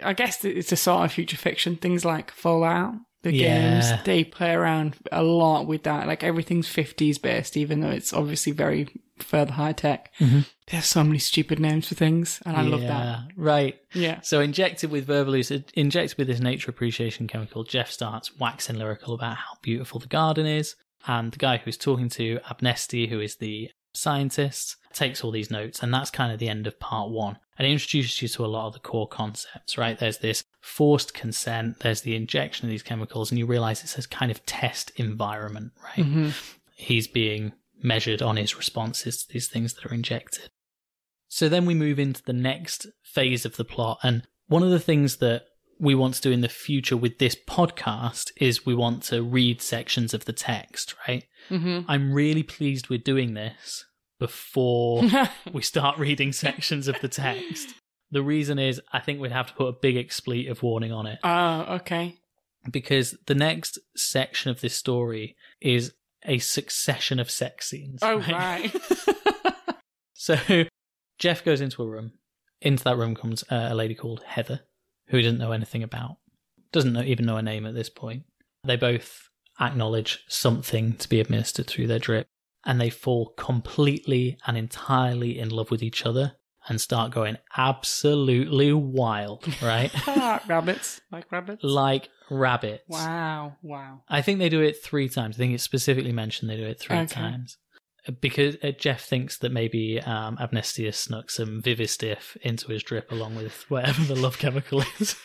I 0.04 0.14
guess 0.14 0.44
it's 0.44 0.72
a 0.72 0.76
sort 0.76 1.06
of 1.06 1.12
future 1.12 1.38
fiction. 1.38 1.76
Things 1.76 2.04
like 2.04 2.32
Fallout, 2.32 2.96
the 3.24 3.32
games, 3.32 3.86
they 4.04 4.24
play 4.24 4.52
around 4.52 4.96
a 5.12 5.24
lot 5.24 5.66
with 5.68 5.84
that. 5.84 6.08
Like 6.08 6.24
everything's 6.24 6.68
50s 6.68 7.22
based, 7.22 7.56
even 7.56 7.82
though 7.82 7.90
it's 7.90 8.14
obviously 8.14 8.52
very 8.52 8.90
further 9.20 9.54
high 9.54 9.74
tech. 9.74 10.14
Mhm. 10.20 10.46
There's 10.70 10.86
so 10.86 11.04
many 11.04 11.20
stupid 11.20 11.60
names 11.60 11.88
for 11.88 11.96
things, 11.96 12.42
and 12.46 12.58
I 12.58 12.62
love 12.62 12.82
that. 12.82 13.30
Right. 13.38 13.80
Yeah. 13.94 14.20
So 14.22 14.42
injected 14.42 14.92
with 14.92 15.08
Verbaluce, 15.08 15.64
injected 15.76 16.18
with 16.18 16.28
this 16.28 16.42
nature 16.42 16.72
appreciation 16.72 17.28
chemical, 17.28 17.64
Jeff 17.64 17.90
starts 17.90 18.38
waxing 18.38 18.78
lyrical 18.78 19.14
about 19.14 19.38
how 19.38 19.54
beautiful 19.62 20.00
the 20.00 20.08
garden 20.08 20.46
is. 20.46 20.76
And 21.08 21.32
the 21.32 21.38
guy 21.38 21.58
who's 21.58 21.78
talking 21.78 22.10
to 22.10 22.40
Abnesti, 22.50 23.08
who 23.08 23.22
is 23.22 23.38
the 23.38 23.70
scientist, 23.94 24.76
takes 24.92 25.24
all 25.24 25.32
these 25.32 25.50
notes. 25.50 25.82
And 25.82 25.94
that's 25.94 26.12
kind 26.12 26.34
of 26.34 26.40
the 26.40 26.50
end 26.50 26.68
of 26.68 26.80
part 26.82 27.12
one. 27.12 27.38
And 27.58 27.66
it 27.66 27.72
introduces 27.72 28.22
you 28.22 28.28
to 28.28 28.46
a 28.46 28.48
lot 28.48 28.68
of 28.68 28.74
the 28.74 28.80
core 28.80 29.08
concepts, 29.08 29.78
right? 29.78 29.98
There's 29.98 30.18
this 30.18 30.44
forced 30.60 31.14
consent, 31.14 31.80
there's 31.80 32.02
the 32.02 32.16
injection 32.16 32.68
of 32.68 32.72
these 32.72 32.84
chemicals, 32.84 33.32
and 33.32 33.40
you 33.40 33.46
realize 33.46 33.84
it's 33.84 33.96
this 33.96 34.06
kind 34.06 34.32
of 34.32 34.46
test 34.46 34.92
environment, 34.98 35.72
right? 35.82 36.06
hmm 36.06 36.30
he's 36.80 37.08
being 37.08 37.54
measured 37.82 38.22
on 38.22 38.38
his 38.38 38.56
responses 38.56 39.24
to 39.24 39.34
these 39.34 39.48
things 39.48 39.74
that 39.74 39.86
are 39.88 39.96
injected. 39.96 40.52
So 41.28 41.50
then 41.50 41.66
we 41.66 41.74
move 41.74 42.00
into 42.00 42.24
the 42.24 42.34
next 42.34 42.88
phase 43.04 43.46
of 43.46 43.58
the 43.58 43.66
plot. 43.66 44.00
And 44.04 44.24
one 44.48 44.64
of 44.64 44.70
the 44.70 44.80
things 44.80 45.18
that 45.18 45.44
we 45.80 45.94
want 45.94 46.16
to 46.16 46.22
do 46.22 46.32
in 46.32 46.42
the 46.42 46.50
future 46.50 46.98
with 46.98 47.20
this 47.20 47.36
podcast 47.48 48.32
is 48.38 48.66
we 48.66 48.74
want 48.74 49.04
to 49.04 49.22
read 49.22 49.62
sections 49.62 50.14
of 50.14 50.26
the 50.26 50.34
text, 50.34 50.96
right? 51.08 51.24
hmm 51.50 51.82
I'm 51.88 52.14
really 52.14 52.44
pleased 52.44 52.90
we're 52.90 52.98
doing 52.98 53.34
this 53.36 53.86
before 54.20 55.04
we 55.54 55.62
start 55.62 55.98
reading 56.00 56.32
sections 56.34 56.88
of 56.88 57.00
the 57.02 57.08
text. 57.08 57.76
The 58.10 58.24
reason 58.24 58.58
is 58.58 58.82
I 58.92 59.00
think 59.00 59.20
we'd 59.20 59.32
have 59.32 59.48
to 59.48 59.54
put 59.54 59.68
a 59.68 59.74
big 59.80 59.98
expletive 59.98 60.64
warning 60.64 60.92
on 60.92 61.06
it 61.08 61.20
Oh, 61.24 61.76
okay. 61.76 62.16
because 62.72 63.16
the 63.28 63.36
next 63.36 63.78
section 63.96 64.50
of 64.50 64.62
this 64.62 64.76
story 64.76 65.36
is 65.62 65.94
a 66.26 66.40
succession 66.40 67.20
of 67.20 67.30
sex 67.30 67.70
scenes. 67.70 68.00
Oh, 68.02 68.20
right. 68.20 68.74
So 70.20 70.36
Jeff 71.20 71.44
goes 71.44 71.62
into 71.62 71.84
a 71.84 71.88
room. 71.88 72.14
Into 72.62 72.84
that 72.86 72.98
room 72.98 73.16
comes 73.16 73.44
uh, 73.52 73.68
a 73.72 73.76
lady 73.76 73.94
called 73.96 74.24
Heather, 74.26 74.62
who 75.08 75.18
he 75.18 75.24
doesn't 75.24 75.40
know 75.40 75.52
anything 75.52 75.84
about. 75.84 76.18
Doesn't 76.72 76.94
know, 76.94 77.02
even 77.02 77.26
know 77.26 77.36
her 77.36 77.42
name 77.42 77.66
at 77.66 77.74
this 77.76 77.90
point. 77.90 78.24
They 78.64 78.76
both 78.76 79.30
acknowledge 79.60 80.24
something 80.28 80.94
to 80.98 81.08
be 81.10 81.20
administered 81.20 81.68
through 81.68 81.88
their 81.88 82.00
drip, 82.00 82.28
and 82.66 82.82
they 82.82 82.90
fall 82.90 83.34
completely 83.38 84.38
and 84.48 84.58
entirely 84.58 85.40
in 85.40 85.50
love 85.50 85.72
with 85.72 85.82
each 85.84 86.06
other 86.06 86.34
and 86.70 86.82
start 86.82 87.12
going 87.12 87.38
absolutely 87.56 88.74
wild, 88.74 89.48
right? 89.62 89.92
Ah, 90.08 90.42
rabbits, 90.48 91.00
like 91.12 91.32
rabbits. 91.32 91.64
like 91.64 92.10
rabbits. 92.30 92.84
wow, 92.90 93.56
wow. 93.62 94.02
I 94.10 94.22
think 94.22 94.40
they 94.40 94.50
do 94.50 94.62
it 94.62 94.84
three 94.84 95.08
times. 95.10 95.36
I 95.36 95.40
think 95.40 95.54
it's 95.54 95.64
specifically 95.64 96.12
mentioned 96.12 96.50
they 96.50 96.58
do 96.58 96.66
it 96.66 96.80
three 96.80 96.98
Okay. 96.98 97.06
times. 97.14 97.58
Because 98.22 98.56
uh, 98.64 98.72
Jeff 98.72 99.04
thinks 99.06 99.38
that 99.40 99.52
maybe 99.52 100.00
um, 100.02 100.38
Amnestia 100.38 100.94
snuck 100.94 101.30
some 101.30 101.62
Vivistif 101.62 102.38
into 102.42 102.68
his 102.72 102.84
drip 102.84 103.12
along 103.12 103.36
with 103.36 103.66
whatever 103.70 104.04
the 104.04 104.16
love 104.16 104.38
chemical 104.38 104.84
is. 105.00 105.16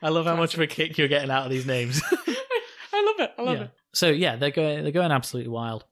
I 0.00 0.08
love 0.08 0.26
how 0.26 0.36
much 0.36 0.54
of 0.54 0.60
a 0.60 0.66
kick 0.66 0.98
you're 0.98 1.08
getting 1.08 1.30
out 1.30 1.44
of 1.44 1.50
these 1.50 1.66
names. 1.66 2.00
I 2.92 3.04
love 3.04 3.20
it. 3.20 3.32
I 3.38 3.42
love 3.42 3.56
Yeah. 3.58 3.64
it. 3.64 3.70
So 3.92 4.08
yeah, 4.08 4.36
they're 4.36 4.50
going 4.50 4.82
they're 4.82 4.92
going 4.92 5.12
absolutely 5.12 5.50
wild. 5.50 5.84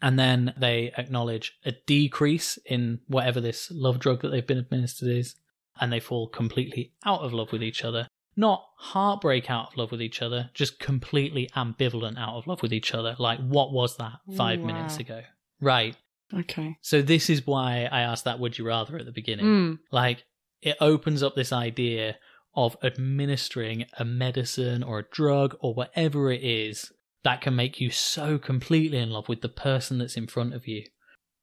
And 0.00 0.16
then 0.18 0.54
they 0.56 0.92
acknowledge 0.96 1.58
a 1.64 1.72
decrease 1.86 2.56
in 2.64 3.00
whatever 3.08 3.40
this 3.40 3.68
love 3.72 3.98
drug 3.98 4.22
that 4.22 4.28
they've 4.28 4.46
been 4.46 4.58
administered 4.58 5.08
is, 5.08 5.34
and 5.80 5.92
they 5.92 5.98
fall 5.98 6.28
completely 6.28 6.92
out 7.04 7.22
of 7.22 7.32
love 7.32 7.50
with 7.50 7.62
each 7.64 7.82
other. 7.82 8.06
Not 8.38 8.64
heartbreak 8.76 9.50
out 9.50 9.68
of 9.68 9.76
love 9.76 9.90
with 9.90 10.00
each 10.00 10.22
other, 10.22 10.50
just 10.54 10.78
completely 10.78 11.50
ambivalent 11.56 12.16
out 12.16 12.36
of 12.36 12.46
love 12.46 12.62
with 12.62 12.72
each 12.72 12.94
other. 12.94 13.16
Like, 13.18 13.40
what 13.40 13.72
was 13.72 13.96
that 13.96 14.20
five 14.36 14.60
Wow. 14.60 14.66
minutes 14.66 14.98
ago? 14.98 15.22
Right. 15.60 15.96
Okay. 16.32 16.76
So, 16.80 17.02
this 17.02 17.28
is 17.28 17.46
why 17.46 17.88
I 17.90 18.02
asked 18.02 18.24
that 18.26 18.38
would 18.38 18.56
you 18.56 18.64
rather 18.64 18.96
at 18.96 19.06
the 19.06 19.12
beginning. 19.12 19.46
Mm. 19.46 19.78
Like, 19.90 20.22
it 20.62 20.76
opens 20.80 21.20
up 21.22 21.34
this 21.34 21.52
idea 21.52 22.16
of 22.54 22.76
administering 22.82 23.86
a 23.98 24.04
medicine 24.04 24.82
or 24.84 25.00
a 25.00 25.08
drug 25.10 25.56
or 25.60 25.74
whatever 25.74 26.30
it 26.30 26.42
is 26.44 26.92
that 27.24 27.40
can 27.40 27.56
make 27.56 27.80
you 27.80 27.90
so 27.90 28.38
completely 28.38 28.98
in 28.98 29.10
love 29.10 29.28
with 29.28 29.40
the 29.40 29.48
person 29.48 29.98
that's 29.98 30.16
in 30.16 30.28
front 30.28 30.54
of 30.54 30.68
you, 30.68 30.84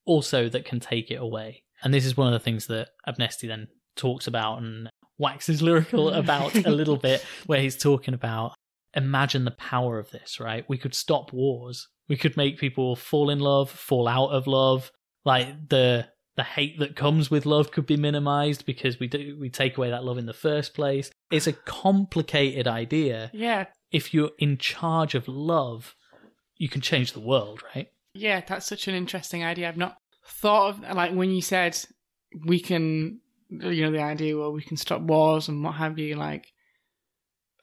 also 0.05 0.47
that 0.47 0.63
can 0.65 0.79
take 0.79 1.11
it 1.11 1.15
away. 1.15 1.63
And 1.83 1.93
this 1.93 2.05
is 2.05 2.15
one 2.15 2.27
of 2.27 2.33
the 2.33 2.43
things 2.43 2.67
that 2.67 2.89
Abnesti 3.07 3.47
then 3.49 3.67
talks 3.97 4.27
about 4.27 4.59
and 4.59 4.89
waxes 5.17 5.61
lyrical 5.61 6.09
about 6.23 6.55
a 6.55 6.71
little 6.71 6.97
bit, 6.97 7.25
where 7.45 7.61
he's 7.61 7.77
talking 7.77 8.13
about 8.13 8.53
imagine 8.95 9.45
the 9.45 9.51
power 9.51 9.99
of 9.99 10.09
this, 10.11 10.39
right? 10.39 10.63
We 10.67 10.77
could 10.77 10.95
stop 10.95 11.33
wars. 11.33 11.89
We 12.07 12.17
could 12.17 12.37
make 12.37 12.57
people 12.57 12.95
fall 12.95 13.29
in 13.29 13.39
love, 13.39 13.69
fall 13.69 14.07
out 14.07 14.29
of 14.29 14.47
love. 14.47 14.91
Like 15.23 15.69
the 15.69 16.07
the 16.35 16.43
hate 16.43 16.79
that 16.79 16.97
comes 16.97 17.31
with 17.31 17.45
love 17.45 17.71
could 17.71 17.85
be 17.85 17.95
minimized 17.95 18.65
because 18.65 18.99
we 18.99 19.07
do 19.07 19.37
we 19.39 19.49
take 19.49 19.77
away 19.77 19.89
that 19.89 20.03
love 20.03 20.17
in 20.17 20.25
the 20.25 20.33
first 20.33 20.73
place. 20.73 21.11
It's 21.31 21.47
a 21.47 21.53
complicated 21.53 22.67
idea. 22.67 23.31
Yeah. 23.33 23.65
If 23.91 24.13
you're 24.13 24.31
in 24.37 24.57
charge 24.57 25.15
of 25.15 25.27
love, 25.27 25.95
you 26.57 26.69
can 26.69 26.81
change 26.81 27.13
the 27.13 27.19
world, 27.19 27.63
right? 27.73 27.87
Yeah, 28.13 28.41
that's 28.45 28.65
such 28.65 28.87
an 28.87 28.95
interesting 28.95 29.43
idea. 29.43 29.67
I've 29.67 29.77
not 29.77 29.97
thought 30.27 30.69
of 30.69 30.95
like 30.95 31.13
when 31.13 31.31
you 31.31 31.41
said 31.41 31.77
we 32.45 32.59
can, 32.59 33.21
you 33.49 33.83
know, 33.83 33.91
the 33.91 34.01
idea 34.01 34.37
where 34.37 34.49
we 34.49 34.61
can 34.63 34.77
stop 34.77 35.01
wars 35.01 35.47
and 35.47 35.63
what 35.63 35.75
have 35.75 35.97
you. 35.99 36.15
Like, 36.15 36.51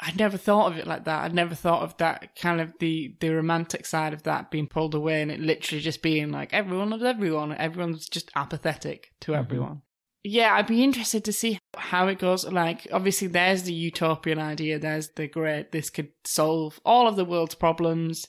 I'd 0.01 0.17
never 0.19 0.37
thought 0.37 0.73
of 0.73 0.79
it 0.79 0.87
like 0.87 1.05
that. 1.05 1.23
I'd 1.25 1.35
never 1.35 1.55
thought 1.55 1.83
of 1.83 1.97
that 1.99 2.35
kind 2.37 2.61
of 2.61 2.73
the 2.81 3.15
the 3.21 3.31
romantic 3.31 3.87
side 3.87 4.13
of 4.13 4.25
that 4.25 4.51
being 4.51 4.67
pulled 4.67 4.95
away 4.95 5.23
and 5.23 5.31
it 5.31 5.39
literally 5.41 5.81
just 5.81 6.03
being 6.03 6.31
like 6.33 6.53
everyone 6.53 6.91
loves 6.91 7.05
everyone. 7.05 7.53
Everyone's 7.53 8.09
just 8.09 8.31
apathetic 8.35 9.13
to 9.21 9.33
Mhm. 9.33 9.39
everyone. 9.39 9.83
Yeah, 10.25 10.55
I'd 10.55 10.69
be 10.69 10.85
interested 10.85 11.25
to 11.25 11.33
see 11.33 11.59
how 11.77 12.07
it 12.07 12.19
goes. 12.21 12.45
Like, 12.45 12.87
obviously, 12.93 13.27
there's 13.27 13.65
the 13.65 13.73
utopian 13.75 14.39
idea. 14.39 14.79
There's 14.79 15.09
the 15.17 15.27
great. 15.27 15.73
This 15.73 15.91
could 15.91 16.11
solve 16.25 16.79
all 16.85 17.09
of 17.09 17.17
the 17.17 17.25
world's 17.25 17.57
problems. 17.57 18.29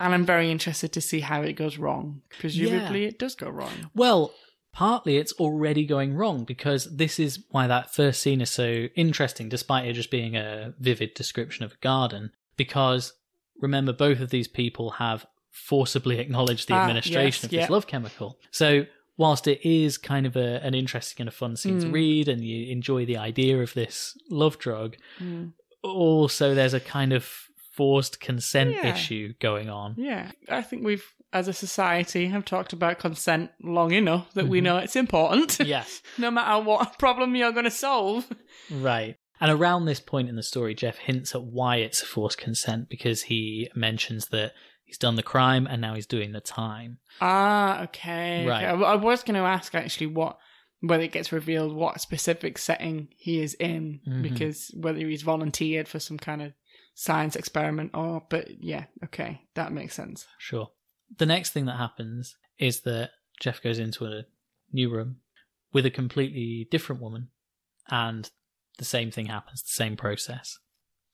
And 0.00 0.12
I'm 0.14 0.24
very 0.26 0.50
interested 0.50 0.92
to 0.94 1.00
see 1.00 1.20
how 1.20 1.42
it 1.42 1.52
goes 1.54 1.76
wrong. 1.78 2.22
Presumably, 2.38 3.04
it 3.06 3.18
does 3.18 3.34
go 3.34 3.48
wrong. 3.50 3.90
Well, 3.94 4.32
partly 4.76 5.16
it's 5.16 5.32
already 5.34 5.86
going 5.86 6.12
wrong 6.14 6.44
because 6.44 6.84
this 6.96 7.18
is 7.18 7.42
why 7.50 7.66
that 7.66 7.94
first 7.94 8.20
scene 8.20 8.42
is 8.42 8.50
so 8.50 8.88
interesting, 8.94 9.48
despite 9.48 9.86
it 9.86 9.94
just 9.94 10.10
being 10.10 10.36
a 10.36 10.74
vivid 10.78 11.14
description 11.14 11.64
of 11.64 11.72
a 11.72 11.76
garden. 11.76 12.30
Because 12.58 13.14
remember, 13.58 13.94
both 13.94 14.20
of 14.20 14.28
these 14.28 14.48
people 14.48 14.90
have 14.90 15.24
forcibly 15.50 16.18
acknowledged 16.18 16.68
the 16.68 16.74
Ah, 16.74 16.82
administration 16.82 17.44
yes, 17.44 17.44
of 17.44 17.50
this 17.50 17.70
love 17.70 17.86
chemical. 17.86 18.38
So, 18.50 18.84
whilst 19.16 19.46
it 19.48 19.66
is 19.66 19.96
kind 19.96 20.26
of 20.26 20.36
a, 20.36 20.62
an 20.62 20.74
interesting 20.74 21.22
and 21.22 21.28
a 21.28 21.32
fun 21.32 21.56
scene 21.56 21.80
to 21.80 21.86
Mm. 21.86 21.92
read, 21.94 22.28
and 22.28 22.44
you 22.44 22.70
enjoy 22.70 23.06
the 23.06 23.16
idea 23.16 23.62
of 23.62 23.72
this 23.72 24.14
love 24.28 24.58
drug, 24.58 24.96
Mm. 25.18 25.54
also 25.82 26.54
there's 26.54 26.74
a 26.74 26.80
kind 26.80 27.14
of 27.14 27.24
forced 27.72 28.20
consent 28.20 28.72
Yeah. 28.72 28.92
issue 28.92 29.32
going 29.40 29.70
on. 29.70 29.94
Yeah, 29.96 30.32
I 30.50 30.60
think 30.60 30.84
we've, 30.84 31.04
as 31.36 31.48
a 31.48 31.52
society, 31.52 32.26
have 32.28 32.44
talked 32.44 32.72
about 32.72 32.98
consent 32.98 33.50
long 33.62 33.92
enough 33.92 34.32
that 34.34 34.48
we 34.48 34.60
Mhm. 34.60 34.64
know 34.64 34.76
it's 34.78 34.96
important. 34.96 35.58
yes. 35.64 36.02
no 36.18 36.30
matter 36.30 36.62
what 36.64 36.98
problem 36.98 37.34
you're 37.36 37.52
going 37.52 37.64
to 37.64 37.70
solve. 37.70 38.26
Right. 38.70 39.16
And 39.40 39.50
around 39.50 39.84
this 39.84 40.00
point 40.00 40.28
in 40.30 40.36
the 40.36 40.42
story, 40.42 40.74
Jeff 40.74 40.96
hints 40.96 41.34
at 41.34 41.42
why 41.44 41.76
it's 41.76 42.02
a 42.02 42.06
forced 42.06 42.38
consent 42.38 42.88
because 42.88 43.24
he 43.24 43.68
mentions 43.74 44.26
that 44.28 44.54
he's 44.84 44.96
done 44.98 45.16
the 45.16 45.22
crime 45.22 45.66
and 45.66 45.80
now 45.80 45.94
he's 45.94 46.06
doing 46.06 46.32
the 46.32 46.40
time. 46.40 46.98
Ah, 47.20 47.82
okay. 47.84 48.46
Right. 48.46 48.64
okay. 48.64 48.84
I, 48.84 48.92
I 48.92 48.96
was 48.96 49.22
going 49.22 49.34
to 49.40 49.46
ask 49.46 49.74
actually 49.74 50.06
what 50.08 50.38
whether 50.80 51.02
it 51.02 51.10
gets 51.12 51.32
revealed 51.32 51.74
what 51.74 52.00
specific 52.02 52.58
setting 52.58 53.08
he 53.16 53.40
is 53.40 53.54
in, 53.54 54.00
Mhm. 54.06 54.22
because 54.22 54.70
whether 54.74 54.98
he's 55.00 55.22
volunteered 55.22 55.88
for 55.88 55.98
some 55.98 56.18
kind 56.18 56.42
of 56.42 56.52
science 56.94 57.34
experiment 57.34 57.90
or, 57.94 58.22
but 58.30 58.62
yeah, 58.62 58.84
okay, 59.04 59.40
that 59.54 59.72
makes 59.72 59.94
sense. 59.94 60.26
Sure. 60.38 60.68
The 61.14 61.26
next 61.26 61.50
thing 61.50 61.66
that 61.66 61.76
happens 61.76 62.36
is 62.58 62.80
that 62.82 63.10
Jeff 63.40 63.62
goes 63.62 63.78
into 63.78 64.06
a 64.06 64.24
new 64.72 64.90
room 64.90 65.16
with 65.72 65.86
a 65.86 65.90
completely 65.90 66.66
different 66.70 67.02
woman 67.02 67.28
and 67.88 68.30
the 68.78 68.84
same 68.84 69.10
thing 69.10 69.26
happens, 69.26 69.62
the 69.62 69.68
same 69.68 69.96
process. 69.96 70.58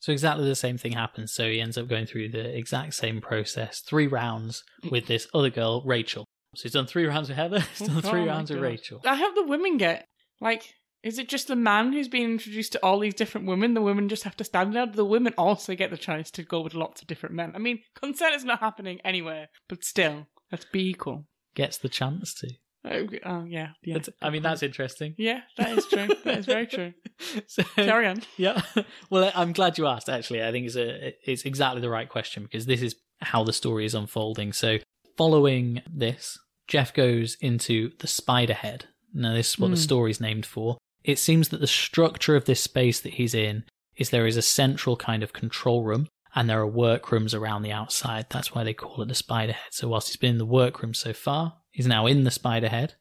So 0.01 0.11
exactly 0.11 0.47
the 0.47 0.57
same 0.57 0.79
thing 0.79 0.93
happens. 0.93 1.33
So 1.33 1.49
he 1.49 1.61
ends 1.61 1.79
up 1.79 1.89
going 1.89 2.07
through 2.07 2.31
the 2.31 2.57
exact 2.57 2.95
same 2.95 3.21
process, 3.21 3.81
three 3.81 4.09
rounds 4.09 4.65
with 4.91 5.07
this 5.07 5.29
other 5.33 5.51
girl, 5.51 5.83
Rachel. 5.87 6.25
So 6.57 6.65
he's 6.65 6.73
done 6.73 6.87
three 6.87 7.07
rounds 7.07 7.29
with 7.29 7.39
Heather, 7.39 7.61
he's 7.79 7.87
done 7.87 7.99
oh 7.99 8.01
three 8.01 8.21
Oh 8.21 8.27
my 8.27 8.33
rounds 8.33 8.51
with 8.51 8.61
Rachel. 8.61 9.01
I 9.05 9.15
hope 9.15 9.35
the 9.35 9.45
women 9.45 9.77
get 9.77 10.07
like. 10.41 10.75
Is 11.03 11.19
it 11.19 11.29
just 11.29 11.49
the 11.49 11.57
man 11.57 11.93
who's 11.93 12.09
being 12.09 12.31
introduced 12.33 12.73
to 12.73 12.79
all 12.85 12.99
these 13.01 13.15
different 13.15 13.47
women? 13.47 13.75
The 13.75 13.81
women 13.83 14.09
just 14.09 14.23
have 14.25 14.37
to 14.37 14.45
stand 14.45 14.75
there. 14.75 14.87
The 14.87 15.05
women 15.05 15.35
also 15.37 15.75
get 15.75 15.91
the 15.91 15.97
chance 15.97 16.31
to 16.33 16.43
go 16.45 16.61
with 16.61 16.75
lots 16.75 17.01
of 17.03 17.09
different 17.09 17.35
men. 17.35 17.53
I 17.55 17.59
mean, 17.59 17.81
consent 18.01 18.35
is 18.37 18.45
not 18.45 18.61
happening 18.61 19.01
anywhere, 19.05 19.49
but 19.69 19.83
still, 19.85 20.29
let's 20.53 20.65
be 20.65 20.89
equal. 20.89 21.27
Gets 21.55 21.79
the 21.79 21.89
chance 21.89 22.35
to. 22.35 22.51
Oh, 22.85 23.07
oh, 23.25 23.45
yeah, 23.45 23.69
yeah. 23.85 23.95
That's- 23.95 24.11
I 24.21 24.31
mean, 24.31 24.43
that's 24.43 24.63
interesting. 24.63 25.15
yeah, 25.19 25.43
that 25.57 25.77
is 25.79 25.87
true. 25.87 26.09
that 26.25 26.39
is 26.39 26.47
very 26.47 26.67
true. 26.67 26.93
so, 27.47 27.63
Carry 27.77 28.07
on. 28.07 28.23
yeah. 28.37 28.63
Well, 29.11 29.31
I'm 29.35 29.53
glad 29.53 29.79
you 29.79 29.87
asked. 29.87 30.09
Actually, 30.09 30.43
I 30.45 30.51
think 30.53 30.67
it's 30.67 30.77
a 30.77 31.13
it's 31.25 31.45
exactly 31.45 31.81
the 31.81 31.91
right 31.91 32.09
question 32.09 32.43
because 32.45 32.67
this 32.67 32.83
is 32.83 32.97
how 33.21 33.45
the 33.45 33.53
story 33.53 33.85
is 33.85 33.95
unfolding. 33.95 34.53
So, 34.53 34.79
following 35.17 35.83
this, 35.89 36.39
Jeff 36.67 36.93
goes 36.95 37.37
into 37.41 37.91
the 37.99 38.07
Spiderhead. 38.09 38.83
Now, 39.15 39.35
this 39.35 39.51
is 39.51 39.59
what 39.59 39.69
the 39.71 39.77
Hmm. 39.77 39.81
story's 39.83 40.21
named 40.21 40.47
for. 40.47 40.79
It 41.05 41.19
seems 41.19 41.49
that 41.49 41.61
the 41.61 41.67
structure 41.67 42.37
of 42.37 42.45
this 42.45 42.61
space 42.61 43.01
that 43.01 43.15
he's 43.15 43.35
in 43.35 43.65
is 43.97 44.11
there 44.11 44.27
is 44.27 44.37
a 44.37 44.43
central 44.43 44.97
kind 44.97 45.23
of 45.23 45.33
control 45.33 45.83
room. 45.85 46.09
And 46.35 46.49
there 46.49 46.61
are 46.61 46.67
workrooms 46.67 47.35
around 47.35 47.61
the 47.61 47.73
outside. 47.73 48.27
That's 48.31 48.55
why 48.55 48.65
they 48.65 48.73
call 48.73 49.03
it 49.03 49.09
the 49.09 49.15
Spiderhead. 49.15 49.57
So, 49.71 49.89
whilst 49.89 50.09
he's 50.09 50.17
been 50.17 50.31
in 50.31 50.39
the 50.39 50.47
workroom 50.47 50.95
so 50.95 51.13
far, 51.13 51.59
he's 51.71 51.87
now 51.87 52.07
in 52.07 52.25
the 52.25 52.31
Spiderhead, 52.31 52.93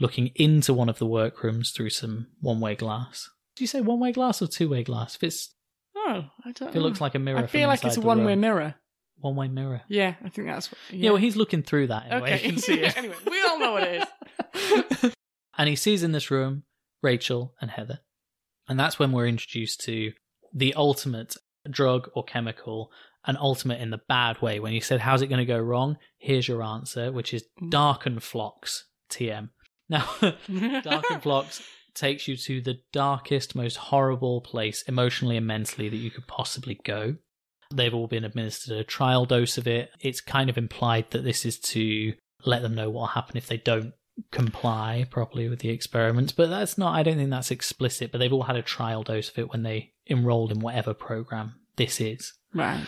looking 0.00 0.32
into 0.34 0.74
one 0.74 0.88
of 0.88 0.98
the 0.98 1.06
workrooms 1.06 1.70
through 1.70 1.90
some 1.90 2.26
one 2.40 2.58
way 2.58 2.74
glass. 2.74 3.30
Do 3.54 3.62
you 3.62 3.68
say 3.68 3.80
one 3.82 4.00
way 4.00 4.10
glass 4.10 4.42
or 4.42 4.48
two 4.48 4.68
way 4.68 4.82
glass? 4.82 5.14
If 5.14 5.22
it's 5.22 5.54
Oh, 5.94 6.24
I 6.44 6.50
don't. 6.50 6.70
if 6.70 6.74
it 6.74 6.80
looks 6.80 7.00
like 7.00 7.14
a 7.14 7.20
mirror, 7.20 7.38
I 7.38 7.46
feel 7.46 7.68
like 7.68 7.84
it's 7.84 7.96
a 7.98 8.00
one-way 8.00 8.34
mirror. 8.34 8.74
one 9.18 9.36
way 9.36 9.46
mirror. 9.46 9.82
Yeah, 9.86 10.14
I 10.24 10.28
think 10.30 10.48
that's. 10.48 10.72
What, 10.72 10.78
Yeah. 10.90 11.10
well, 11.10 11.20
he's 11.20 11.36
looking 11.36 11.62
through 11.62 11.86
that 11.88 12.10
anyway. 12.10 12.34
okay. 12.34 12.44
You 12.46 12.52
can 12.54 12.60
see 12.60 12.80
it. 12.80 12.96
anyway, 12.96 13.14
we 13.30 13.40
all 13.42 13.60
know 13.60 13.72
what 13.74 13.84
it 13.84 14.08
is. 14.54 15.14
and 15.56 15.68
he 15.68 15.76
sees 15.76 16.02
in 16.02 16.10
this 16.10 16.32
room 16.32 16.64
Rachel 17.02 17.54
and 17.60 17.70
Heather, 17.70 18.00
and 18.68 18.78
that's 18.78 18.98
when 18.98 19.12
we're 19.12 19.26
introduced 19.26 19.80
to 19.82 20.12
the 20.54 20.74
ultimate 20.74 21.34
drug 21.70 22.10
or 22.14 22.24
chemical, 22.24 22.90
an 23.24 23.36
ultimate 23.38 23.80
in 23.80 23.90
the 23.90 24.00
bad 24.08 24.40
way. 24.42 24.60
When 24.60 24.72
you 24.72 24.80
said, 24.80 25.00
"How's 25.00 25.22
it 25.22 25.28
going 25.28 25.38
to 25.38 25.44
go 25.44 25.58
wrong?" 25.58 25.96
Here's 26.18 26.48
your 26.48 26.62
answer, 26.62 27.10
which 27.12 27.32
is 27.34 27.44
Mm. 27.60 27.70
Darkenfloxx. 27.70 28.82
TM. 29.10 29.50
Now, 29.88 30.08
Darken 30.82 31.20
Flocks 31.20 31.62
takes 31.94 32.26
you 32.26 32.36
to 32.38 32.62
the 32.62 32.78
darkest, 32.92 33.54
most 33.54 33.76
horrible 33.76 34.40
place, 34.40 34.82
emotionally 34.88 35.36
and 35.36 35.46
mentally, 35.46 35.90
that 35.90 35.96
you 35.96 36.10
could 36.10 36.26
possibly 36.26 36.80
go. 36.84 37.16
They've 37.74 37.92
all 37.92 38.06
been 38.06 38.24
administered 38.24 38.78
a 38.78 38.84
trial 38.84 39.26
dose 39.26 39.58
of 39.58 39.66
it. 39.66 39.90
It's 40.00 40.20
kind 40.22 40.48
of 40.48 40.56
implied 40.56 41.10
that 41.10 41.24
this 41.24 41.44
is 41.44 41.58
to 41.60 42.14
let 42.46 42.62
them 42.62 42.74
know 42.74 42.88
what 42.88 43.00
will 43.00 43.06
happen 43.08 43.36
if 43.36 43.46
they 43.46 43.58
don't 43.58 43.92
comply 44.30 45.06
properly 45.10 45.48
with 45.48 45.60
the 45.60 45.70
experiments. 45.70 46.32
But 46.32 46.50
that's 46.50 46.78
not, 46.78 46.94
I 46.94 47.02
don't 47.02 47.16
think 47.16 47.30
that's 47.30 47.50
explicit, 47.50 48.12
but 48.12 48.18
they've 48.18 48.32
all 48.32 48.44
had 48.44 48.56
a 48.56 48.62
trial 48.62 49.02
dose 49.02 49.28
of 49.28 49.38
it 49.38 49.50
when 49.50 49.62
they 49.62 49.92
enrolled 50.08 50.52
in 50.52 50.60
whatever 50.60 50.94
program 50.94 51.54
this 51.76 52.00
is. 52.00 52.32
Right. 52.54 52.84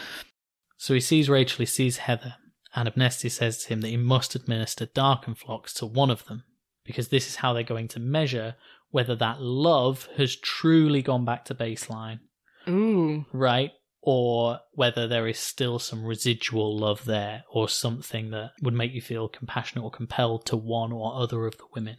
So 0.76 0.94
he 0.94 1.00
sees 1.00 1.28
Rachel, 1.28 1.58
he 1.58 1.66
sees 1.66 1.98
Heather, 1.98 2.34
and 2.74 2.88
Abnesti 2.88 3.30
says 3.30 3.58
to 3.58 3.68
him 3.68 3.80
that 3.80 3.88
he 3.88 3.96
must 3.96 4.34
administer 4.34 4.86
Darkenfloxx 4.86 5.74
to 5.74 5.86
one 5.86 6.10
of 6.10 6.26
them, 6.26 6.44
because 6.84 7.08
this 7.08 7.26
is 7.28 7.36
how 7.36 7.52
they're 7.52 7.62
going 7.62 7.88
to 7.88 8.00
measure 8.00 8.56
whether 8.90 9.16
that 9.16 9.40
love 9.40 10.08
has 10.16 10.36
truly 10.36 11.02
gone 11.02 11.24
back 11.24 11.44
to 11.46 11.54
baseline, 11.54 12.20
Ooh. 12.68 13.24
right? 13.32 13.72
Or 14.06 14.60
whether 14.72 15.08
there 15.08 15.26
is 15.26 15.38
still 15.38 15.78
some 15.78 16.04
residual 16.04 16.76
love 16.76 17.06
there, 17.06 17.44
or 17.50 17.68
something 17.68 18.30
that 18.30 18.50
would 18.60 18.74
make 18.74 18.92
you 18.92 19.00
feel 19.00 19.28
compassionate 19.28 19.82
or 19.84 19.90
compelled 19.90 20.44
to 20.46 20.56
one 20.56 20.92
or 20.92 21.14
other 21.14 21.46
of 21.46 21.56
the 21.56 21.64
women. 21.74 21.96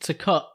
To 0.00 0.14
cut 0.14 0.48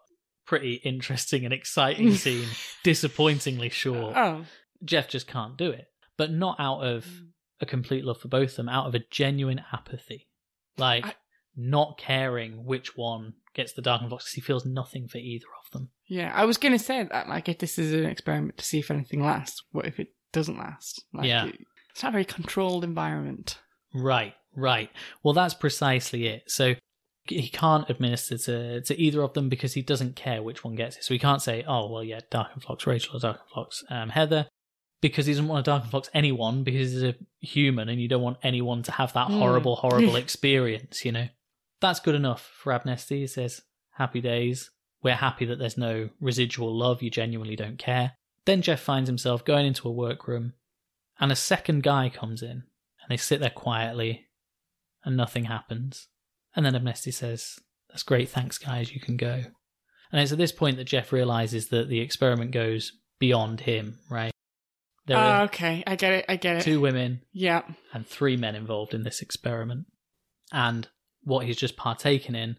pretty 0.46 0.82
interesting 0.84 1.46
and 1.46 1.54
exciting 1.54 2.14
scene, 2.16 2.48
disappointingly 2.84 3.70
short. 3.70 4.16
Oh. 4.18 4.46
Jeff 4.84 5.08
just 5.08 5.28
can't 5.28 5.56
do 5.56 5.70
it. 5.70 5.86
But 6.18 6.32
not 6.32 6.60
out 6.60 6.82
of 6.82 7.06
mm. 7.06 7.28
a 7.62 7.66
complete 7.68 8.04
love 8.04 8.20
for 8.20 8.28
both 8.28 8.52
of 8.52 8.56
them, 8.58 8.70
out 8.70 8.88
of 8.88 8.96
a 8.96 9.04
genuine 9.12 9.62
apathy. 9.72 10.28
Like, 10.78 11.06
I- 11.06 11.14
not 11.56 11.98
caring 11.98 12.66
which 12.66 12.96
one 12.96 13.34
gets 13.54 13.74
the 13.74 13.82
Darkenfloxx 13.82 14.10
because 14.10 14.32
he 14.32 14.42
feels 14.42 14.66
nothing 14.66 15.08
for 15.08 15.18
either 15.18 15.46
of 15.64 15.72
them. 15.72 15.90
Yeah, 16.08 16.32
I 16.34 16.46
was 16.46 16.58
going 16.58 16.72
to 16.72 16.84
say 16.84 17.04
that. 17.04 17.28
Like, 17.28 17.50
if 17.50 17.60
this 17.60 17.78
is 17.78 17.94
an 17.94 18.06
experiment 18.06 18.58
to 18.58 18.66
see 18.66 18.80
if 18.80 18.92
anything 18.92 19.24
lasts, 19.24 19.64
what 19.72 19.86
if 19.86 20.00
it 20.00 20.10
doesn't 20.32 20.58
last? 20.58 21.04
Like, 21.14 21.28
Yeah. 21.28 21.50
it's 21.92 22.04
not 22.04 22.10
a 22.10 22.12
very 22.14 22.26
controlled 22.26 22.84
environment. 22.84 23.58
Right, 23.94 24.34
right. 24.56 24.90
Well, 25.24 25.34
that's 25.34 25.54
precisely 25.54 26.28
it. 26.28 26.44
So 26.48 26.76
he 27.26 27.50
can't 27.50 27.90
administer 27.90 28.38
to, 28.38 28.82
to 28.82 29.00
either 29.00 29.22
of 29.22 29.34
them 29.34 29.50
because 29.50 29.74
he 29.74 29.82
doesn't 29.82 30.16
care 30.16 30.42
which 30.42 30.64
one 30.64 30.76
gets 30.76 30.98
it. 30.98 31.04
So 31.04 31.14
he 31.14 31.20
can't 31.20 31.42
say, 31.42 31.64
oh, 31.68 31.90
well, 31.92 32.04
yeah, 32.04 32.20
Darkenfloxx 32.32 32.86
Rachel 32.86 33.18
or 33.18 33.20
Darkenfloxx 33.20 33.84
um, 33.92 34.10
Heather, 34.10 34.48
because 35.02 35.26
he 35.26 35.34
doesn't 35.34 35.48
want 35.48 35.64
to 35.66 35.72
Darkenfloxx 35.72 36.10
anyone 36.14 36.64
because 36.64 36.92
he's 36.94 37.04
a 37.04 37.16
human 37.40 37.90
and 37.90 38.02
you 38.02 38.08
don't 38.08 38.22
want 38.22 38.38
anyone 38.44 38.82
to 38.84 38.92
have 38.92 39.14
that 39.14 39.28
Hmm. 39.28 39.40
horrible, 39.40 39.76
horrible 39.76 40.16
experience, 40.26 41.04
you 41.06 41.12
know? 41.12 41.28
That's 41.80 42.00
good 42.00 42.16
enough 42.16 42.50
for 42.58 42.72
Abnesti. 42.74 43.18
He 43.18 43.28
says, 43.28 43.62
happy 43.92 44.22
days. 44.22 44.70
We're 45.04 45.16
happy 45.16 45.46
that 45.46 45.58
there's 45.58 45.78
no 45.78 46.10
residual 46.20 46.78
love. 46.78 47.02
You 47.02 47.10
genuinely 47.10 47.56
don't 47.56 47.78
care. 47.80 48.14
Then 48.45 48.62
Jeff 48.62 48.79
finds 48.79 49.07
himself 49.07 49.45
going 49.45 49.65
into 49.65 49.88
a 49.88 49.91
workroom 49.91 50.53
and 51.19 51.31
a 51.31 51.36
second 51.36 51.83
guy 51.83 52.10
comes 52.10 52.41
in 52.41 52.50
and 52.50 53.10
they 53.10 53.17
sit 53.17 53.39
there 53.39 53.50
quietly 53.51 54.27
and 55.03 55.15
nothing 55.15 55.45
happens. 55.45 56.07
And 56.55 56.65
then 56.65 56.74
Abnesti 56.74 57.13
says, 57.13 57.60
That's 57.89 58.03
great, 58.03 58.29
thanks, 58.29 58.57
guys, 58.57 58.93
you 58.93 59.00
can 59.00 59.17
go. 59.17 59.43
And 60.12 60.21
it's 60.21 60.31
at 60.31 60.38
this 60.38 60.51
point 60.51 60.77
that 60.77 60.86
Jeff 60.86 61.13
realizes 61.13 61.69
that 61.69 61.88
the 61.88 62.01
experiment 62.01 62.51
goes 62.51 62.93
beyond 63.19 63.62
him, 63.62 64.00
right? 64.10 64.33
There 65.05 65.17
ah, 65.17 65.39
are 65.39 65.43
okay, 65.45 65.83
I 65.88 65.95
get 65.95 66.13
it. 66.13 66.25
I 66.27 66.36
get 66.36 66.57
it. 66.57 66.63
two 66.63 66.81
women 66.81 67.21
Yeah. 67.31 67.62
and 67.93 68.05
three 68.05 68.38
men 68.38 68.55
involved 68.55 68.93
in 68.93 69.03
this 69.03 69.21
experiment. 69.21 69.86
And 70.51 70.88
what 71.24 71.45
he's 71.45 71.57
just 71.57 71.77
partaken 71.77 72.36
in 72.36 72.57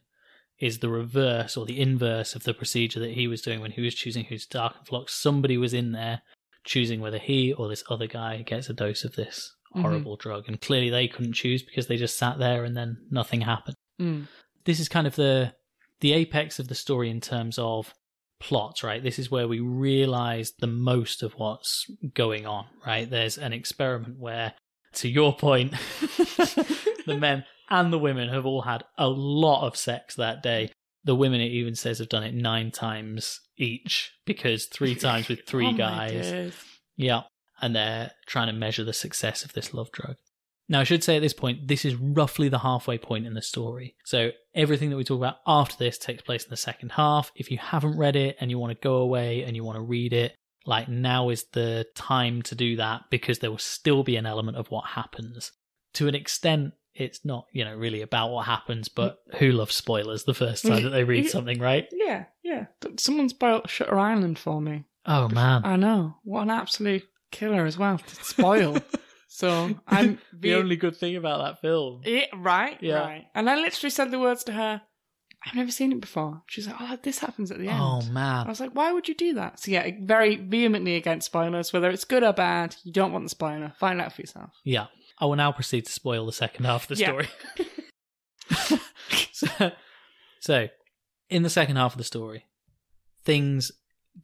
is 0.63 0.79
the 0.79 0.89
reverse 0.89 1.57
or 1.57 1.67
the 1.67 1.81
inverse 1.81 2.35
of 2.37 2.45
the 2.45 2.55
procedure 2.55 3.01
that 3.01 3.11
he 3.15 3.27
was 3.27 3.43
doing 3.43 3.61
when 3.61 3.73
he 3.73 3.81
was 3.83 3.95
choosing 3.95 4.25
who's 4.25 4.47
Darkenfloxx. 4.47 5.11
Somebody 5.11 5.59
was 5.59 5.75
in 5.75 5.91
there 5.93 6.23
choosing 6.65 7.01
whether 7.01 7.19
he 7.19 7.53
or 7.53 7.69
this 7.69 7.83
other 7.91 8.07
guy 8.07 8.43
gets 8.43 8.71
a 8.71 8.73
dose 8.73 9.03
of 9.05 9.17
this 9.17 9.55
Mhm. 9.75 9.83
horrible 9.83 10.15
drug. 10.17 10.45
And 10.47 10.61
clearly 10.61 10.89
they 10.89 11.09
couldn't 11.09 11.33
choose 11.33 11.63
because 11.65 11.89
they 11.89 11.97
just 11.97 12.17
sat 12.17 12.39
there 12.39 12.65
and 12.65 12.77
then 12.77 12.99
nothing 13.11 13.41
happened. 13.41 13.75
Mm. 14.01 14.29
This 14.65 14.79
is 14.81 14.89
kind 14.89 15.07
of 15.07 15.17
the 15.17 15.55
the 16.01 16.13
apex 16.13 16.59
of 16.59 16.69
the 16.69 16.75
story 16.75 17.09
in 17.11 17.21
terms 17.21 17.59
of 17.59 17.93
plot, 18.41 18.83
right? 18.83 19.03
This 19.03 19.19
is 19.21 19.31
where 19.31 19.47
we 19.49 19.61
realize 19.61 20.53
the 20.59 20.67
most 20.67 21.23
of 21.23 21.33
what's 21.35 21.87
going 22.15 22.45
on, 22.47 22.67
right? 22.87 23.09
There's 23.09 23.39
an 23.39 23.53
experiment 23.53 24.19
where, 24.19 24.55
to 24.95 25.09
your 25.09 25.33
point, 25.37 25.75
the 27.07 27.17
men 27.17 27.45
and 27.71 27.93
the 27.93 27.99
women 27.99 28.29
have 28.29 28.47
all 28.47 28.63
had 28.63 28.85
a 28.99 29.09
lot 29.09 29.67
of 29.67 29.77
sex 29.77 30.15
that 30.17 30.43
day. 30.43 30.71
The 31.05 31.15
women, 31.15 31.41
it 31.41 31.47
even 31.47 31.75
says, 31.75 31.99
have 31.99 32.09
done 32.09 32.23
it 32.23 32.35
nine 32.35 32.71
times 32.71 33.41
each 33.57 34.13
because 34.25 34.67
three 34.67 34.95
times 34.97 35.29
with 35.29 35.47
three 35.47 35.69
Oh 35.69 35.73
guys. 35.73 36.55
Yeah. 36.97 37.23
And 37.61 37.75
they're 37.75 38.13
trying 38.27 38.49
to 38.49 38.53
measure 38.53 38.85
the 38.85 38.93
success 38.93 39.45
of 39.45 39.53
this 39.53 39.73
love 39.73 39.91
drug. 39.93 40.17
Now, 40.69 40.81
I 40.81 40.85
should 40.85 41.05
say 41.05 41.17
at 41.17 41.23
this 41.23 41.33
point, 41.33 41.69
this 41.69 41.85
is 41.85 41.97
roughly 41.97 42.49
the 42.49 42.61
halfway 42.61 42.99
point 42.99 43.27
in 43.27 43.35
the 43.35 43.43
story. 43.43 43.97
So, 44.05 44.31
everything 44.55 44.91
that 44.91 44.97
we 44.97 45.05
talk 45.05 45.19
about 45.19 45.37
after 45.47 45.77
this 45.77 45.99
takes 45.99 46.23
place 46.23 46.45
in 46.45 46.51
the 46.51 46.57
second 46.57 46.93
half. 46.93 47.33
If 47.35 47.51
you 47.51 47.59
haven't 47.59 47.99
read 47.99 48.17
it 48.17 48.37
and 48.41 48.51
you 48.51 48.59
want 48.59 48.71
to 48.71 48.83
go 48.83 48.97
away 48.97 49.43
and 49.43 49.57
you 49.57 49.65
want 49.65 49.77
to 49.77 49.83
read 49.83 50.13
it, 50.13 50.35
like 50.65 50.89
now 50.89 51.29
is 51.29 51.45
the 51.53 51.87
time 51.95 52.43
to 52.43 52.55
do 52.55 52.77
that 52.77 53.03
because 53.11 53.41
there 53.41 53.51
will 53.51 53.59
still 53.59 54.03
be 54.03 54.17
an 54.17 54.27
element 54.27 54.57
of 54.57 54.71
what 54.71 54.87
happens. 54.87 55.53
To 55.95 56.09
an 56.09 56.15
extent, 56.15 56.73
it's 56.95 57.25
not, 57.25 57.47
you 57.53 57.65
know, 57.65 57.75
really 57.75 58.03
about 58.03 58.31
what 58.31 58.47
happens, 58.47 58.89
but 58.89 59.19
mm. 59.29 59.39
who 59.39 59.53
loves 59.53 59.75
spoilers 59.75 60.25
the 60.25 60.35
first 60.35 60.67
time 60.67 60.83
that 60.85 60.91
they 60.91 61.05
read 61.05 61.29
something, 61.29 61.59
right? 61.59 61.89
Yeah, 61.93 62.25
yeah. 62.43 62.67
Someone 62.99 63.29
spoiled 63.29 63.69
Shutter 63.69 63.99
Island 63.99 64.39
for 64.39 64.61
me. 64.61 64.85
Oh, 65.07 65.29
man. 65.29 65.63
I 65.65 65.77
know. 65.77 66.17
What 66.23 66.43
an 66.43 66.51
absolute 66.51 67.05
killer 67.31 67.65
as 67.65 67.79
well 67.79 67.99
to 67.99 68.15
spoil. 68.25 68.79
so 69.29 69.75
I'm 69.87 70.19
the 70.33 70.55
only 70.55 70.77
good 70.77 70.97
thing 70.97 71.17
about 71.17 71.43
that 71.45 71.61
film. 71.61 72.03
Yeah, 72.05 72.27
right, 72.37 72.79
Yeah. 72.81 73.01
right. 73.01 73.25
And 73.35 73.49
I 73.49 73.57
literally 73.57 73.91
said 73.91 74.11
the 74.11 74.21
words 74.21 74.45
to 74.45 74.53
her. 74.53 74.83
I've 75.45 75.55
never 75.55 75.73
seen 75.73 75.91
it 75.91 76.01
before. 76.01 76.43
She's 76.47 76.69
like, 76.69 76.77
"Oh, 76.79 76.97
this 77.03 77.19
happens 77.19 77.51
at 77.51 77.59
the 77.59 77.67
end." 77.67 77.81
Oh, 77.81 78.01
man. 78.13 78.17
I 78.17 78.39
man. 78.43 78.49
was 78.49 78.61
like, 78.61 78.77
"Why 78.77 78.93
would 78.93 79.09
you 79.09 79.15
do 79.17 79.35
that?" 79.35 79.59
So 79.59 79.73
yeah, 79.73 79.91
very 80.01 80.37
vehemently 80.37 80.95
against 80.95 81.27
spoilers, 81.27 81.73
whether 81.73 81.91
it's 81.91 82.05
good 82.05 82.23
or 82.23 82.33
bad. 82.33 82.77
You 82.85 82.93
don't 82.93 83.11
want 83.13 83.25
the 83.25 83.29
spoiler. 83.29 83.73
Find 83.81 84.01
out 84.01 84.13
for 84.13 84.21
yourself. 84.21 84.51
Yeah. 84.63 84.87
I 85.23 85.25
will 85.27 85.37
now 85.37 85.53
proceed 85.53 85.87
to 85.87 85.93
spoil 85.93 86.27
the 86.27 86.33
second 86.33 86.65
half 86.65 86.91
of 86.91 86.97
the 86.97 87.01
Yeah. 87.01 87.07
story. 87.07 87.29
so, 89.33 89.71
so, 90.41 90.69
in 91.31 91.45
the 91.45 91.49
second 91.49 91.77
half 91.77 91.93
of 91.93 91.99
the 91.99 92.03
story, 92.05 92.47
things 93.23 93.71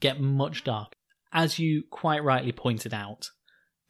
get 0.00 0.20
much 0.20 0.64
darker. 0.64 0.90
As 1.32 1.60
you 1.60 1.84
quite 1.88 2.24
rightly 2.24 2.50
pointed 2.50 2.92
out, 2.92 3.30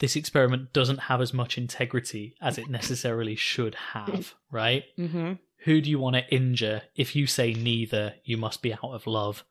this 0.00 0.16
experiment 0.16 0.74
doesn't 0.74 0.98
have 0.98 1.22
as 1.22 1.32
much 1.32 1.56
integrity 1.56 2.34
as 2.42 2.58
it 2.58 2.68
necessarily 2.68 3.36
should 3.36 3.74
have, 3.94 4.34
right? 4.52 4.84
Mm-hmm. 4.98 5.32
Who 5.64 5.80
do 5.80 5.88
you 5.88 5.98
want 5.98 6.16
to 6.16 6.28
injure 6.34 6.82
if 6.94 7.16
you 7.16 7.26
say 7.26 7.54
neither, 7.54 8.16
you 8.22 8.36
must 8.36 8.60
be 8.60 8.74
out 8.74 8.84
of 8.92 9.06
love? 9.06 9.44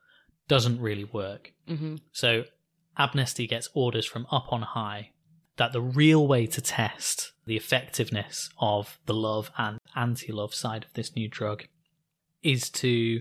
Doesn't 0.47 0.79
really 0.79 1.05
work. 1.05 1.53
Mm-hmm. 1.67 1.95
So 2.11 2.43
Abnesti 2.99 3.49
gets 3.49 3.67
orders 3.73 4.05
from 4.05 4.27
up 4.31 4.53
on 4.53 4.61
high 4.61 5.13
that 5.57 5.73
the 5.73 5.81
real 5.81 6.25
way 6.27 6.45
to 6.47 6.61
test 6.61 7.33
the 7.45 7.57
effectiveness 7.57 8.49
of 8.59 8.99
the 9.05 9.13
love 9.13 9.51
and 9.57 9.79
anti 9.95 10.31
love 10.31 10.53
side 10.53 10.85
of 10.85 10.93
this 10.93 11.15
new 11.15 11.27
drug 11.27 11.65
is 12.43 12.69
to 12.69 13.19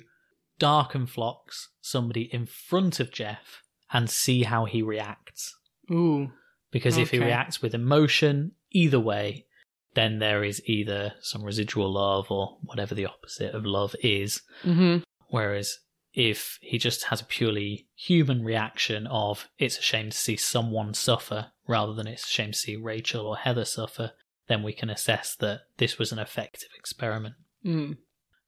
Darkenfloxx 0.60 1.68
somebody 1.80 2.22
in 2.32 2.46
front 2.46 3.00
of 3.00 3.12
Jeff 3.12 3.62
and 3.92 4.08
see 4.08 4.42
how 4.44 4.64
he 4.64 4.82
reacts. 4.82 5.54
Ooh. 5.90 6.30
Because 6.70 6.98
if 6.98 7.10
he 7.10 7.18
reacts 7.18 7.62
with 7.62 7.74
emotion, 7.74 8.52
either 8.70 9.00
way, 9.00 9.46
then 9.94 10.18
there 10.18 10.44
is 10.44 10.60
either 10.66 11.14
some 11.20 11.42
residual 11.42 11.90
love 11.90 12.30
or 12.30 12.58
whatever 12.62 12.94
the 12.94 13.06
opposite 13.06 13.54
of 13.54 13.64
love 13.64 13.94
is. 14.02 14.42
Mm-hmm. 14.62 14.98
Whereas 15.28 15.78
if 16.16 16.58
he 16.62 16.78
just 16.78 17.04
has 17.04 17.20
a 17.20 17.26
purely 17.26 17.86
human 17.94 18.42
reaction 18.42 19.06
of 19.06 19.48
it's 19.58 19.78
a 19.78 19.82
shame 19.82 20.08
to 20.08 20.16
see 20.16 20.34
someone 20.34 20.94
suffer 20.94 21.52
rather 21.68 21.92
than 21.92 22.06
it's 22.06 22.24
a 22.24 22.32
shame 22.32 22.52
to 22.52 22.58
see 22.58 22.74
Rachel 22.74 23.26
or 23.26 23.36
Heather 23.36 23.66
suffer, 23.66 24.12
then 24.48 24.62
we 24.62 24.72
can 24.72 24.88
assess 24.88 25.36
that 25.36 25.60
this 25.76 25.98
was 25.98 26.12
an 26.12 26.18
effective 26.18 26.70
experiment. 26.74 27.34
Mm. 27.64 27.98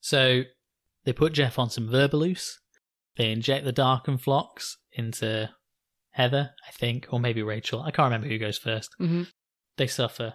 So 0.00 0.44
they 1.04 1.12
put 1.12 1.35
Jeff 1.35 1.59
on 1.59 1.68
some 1.68 1.88
Verbaluce. 1.88 2.52
They 3.18 3.31
inject 3.31 3.66
the 3.66 3.72
Darkenfloxx 3.72 4.76
into 4.92 5.50
Heather, 6.12 6.52
I 6.66 6.70
think, 6.70 7.09
or 7.11 7.20
maybe 7.20 7.42
Rachel. 7.42 7.83
I 7.83 7.90
can't 7.90 8.07
remember 8.07 8.28
who 8.28 8.38
goes 8.38 8.57
first. 8.57 8.90
Mm-hmm. 8.98 9.24
They 9.76 9.88
suffer. 9.88 10.35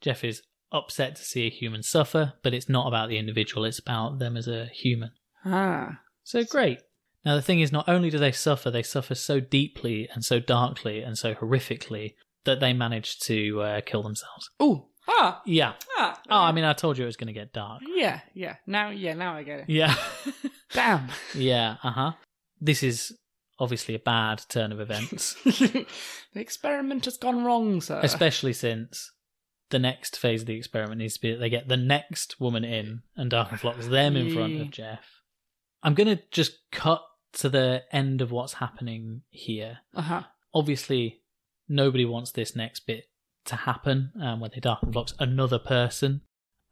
Jeff 0.00 0.24
is 0.24 0.42
upset 0.72 1.14
to 1.14 1.22
see 1.22 1.46
a 1.46 1.50
human 1.50 1.84
suffer, 1.84 2.32
but 2.42 2.54
it's 2.54 2.68
not 2.68 2.88
about 2.88 3.08
the 3.08 3.18
individual, 3.18 3.64
it's 3.64 3.78
about 3.78 4.18
them 4.18 4.36
as 4.36 4.48
a 4.48 4.66
human. 4.66 5.10
Ah. 5.44 6.00
So 6.26 6.42
great. 6.42 6.80
Now 7.24 7.36
the 7.36 7.42
thing 7.42 7.60
is, 7.60 7.70
not 7.70 7.88
only 7.88 8.10
do 8.10 8.18
they 8.18 8.32
suffer, 8.32 8.68
they 8.68 8.82
suffer 8.82 9.14
so 9.14 9.38
deeply 9.38 10.08
and 10.12 10.24
so 10.24 10.40
darkly 10.40 11.00
and 11.00 11.16
so 11.16 11.34
horrifically 11.34 12.14
that 12.44 12.58
they 12.58 12.72
manage 12.72 13.20
to 13.20 13.62
uh, 13.62 13.80
kill 13.80 14.02
themselves. 14.02 14.50
Ooh. 14.60 14.86
Ah. 15.08 15.40
Yeah. 15.46 15.74
Ah. 15.96 16.20
Oh, 16.28 16.40
I 16.42 16.50
mean, 16.50 16.64
I 16.64 16.72
told 16.72 16.98
you 16.98 17.04
it 17.04 17.06
was 17.06 17.16
going 17.16 17.28
to 17.28 17.32
get 17.32 17.52
dark. 17.52 17.80
Yeah. 17.94 18.20
Yeah. 18.34 18.56
Now. 18.66 18.90
Yeah. 18.90 19.14
Now 19.14 19.34
I 19.36 19.44
get 19.44 19.60
it. 19.60 19.64
Yeah. 19.68 19.94
Damn. 20.72 21.08
yeah. 21.32 21.76
Uh 21.84 21.90
huh. 21.92 22.12
This 22.60 22.82
is 22.82 23.16
obviously 23.60 23.94
a 23.94 24.00
bad 24.00 24.42
turn 24.48 24.72
of 24.72 24.80
events, 24.80 25.34
the 25.44 25.86
experiment 26.34 27.04
has 27.06 27.16
gone 27.16 27.44
wrong, 27.44 27.80
sir. 27.80 28.00
especially 28.02 28.52
since 28.52 29.12
the 29.70 29.78
next 29.78 30.18
phase 30.18 30.42
of 30.42 30.46
the 30.46 30.56
experiment 30.56 30.98
needs 30.98 31.14
to 31.14 31.20
be 31.20 31.32
that 31.32 31.38
they 31.38 31.48
get 31.48 31.68
the 31.68 31.76
next 31.76 32.40
woman 32.40 32.64
in 32.64 33.02
and 33.16 33.30
Darkenfloxx 33.30 33.88
them 33.88 34.16
in 34.16 34.34
front 34.34 34.60
of 34.60 34.70
Jeff. 34.70 35.15
I'm 35.86 35.94
going 35.94 36.14
to 36.16 36.22
just 36.32 36.58
cut 36.72 37.00
to 37.34 37.48
the 37.48 37.84
end 37.92 38.20
of 38.20 38.32
what's 38.32 38.54
happening 38.54 39.22
here. 39.30 39.78
Uh 39.94 40.02
huh. 40.02 40.22
Obviously, 40.52 41.22
nobody 41.68 42.04
wants 42.04 42.32
this 42.32 42.56
next 42.56 42.80
bit 42.80 43.04
to 43.44 43.54
happen 43.56 44.10
um, 44.20 44.40
when 44.40 44.50
they 44.52 44.60
Darkenfloxx 44.60 45.14
another 45.20 45.60
person. 45.60 46.22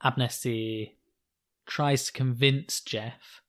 Abnesti 0.04 0.94
tries 1.66 2.06
to 2.06 2.12
convince 2.12 2.80
Jeff 2.80 3.40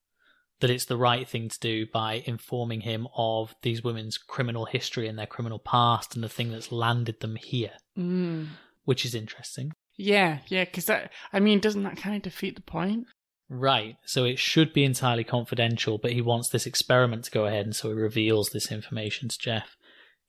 that 0.60 0.70
it's 0.70 0.86
the 0.86 0.98
right 0.98 1.28
thing 1.28 1.50
to 1.50 1.60
do 1.60 1.86
by 1.92 2.24
informing 2.26 2.82
him 2.82 3.08
of 3.18 3.56
these 3.62 3.84
women's 3.84 4.18
criminal 4.20 4.66
history 4.66 5.08
and 5.08 5.18
their 5.18 5.26
criminal 5.26 5.60
past 5.60 6.16
and 6.16 6.24
the 6.24 6.30
thing 6.30 6.52
that's 6.52 6.72
landed 6.72 7.20
them 7.20 7.36
here, 7.36 7.74
Mm. 7.98 8.50
which 8.84 9.04
is 9.04 9.16
interesting. 9.16 9.74
Yeah, 9.98 10.40
yeah, 10.48 10.64
because 10.66 10.86
that, 10.86 11.12
I 11.34 11.40
mean, 11.40 11.60
doesn't 11.60 11.84
that 11.84 11.98
kind 11.98 12.16
of 12.16 12.22
defeat 12.22 12.56
the 12.56 12.62
point? 12.62 13.08
Right, 13.48 13.98
so 14.06 14.24
it 14.24 14.40
should 14.40 14.74
be 14.74 14.84
entirely 14.84 15.24
confidential, 15.24 15.98
but 16.00 16.14
he 16.14 16.22
wants 16.22 16.50
this 16.50 16.66
experiment 16.66 17.26
to 17.26 17.32
go 17.32 17.46
ahead, 17.46 17.66
and 17.66 17.76
so 17.76 17.90
he 17.90 17.94
reveals 17.96 18.50
this 18.50 18.72
information 18.72 19.30
to 19.30 19.38
Jeff. 19.38 19.76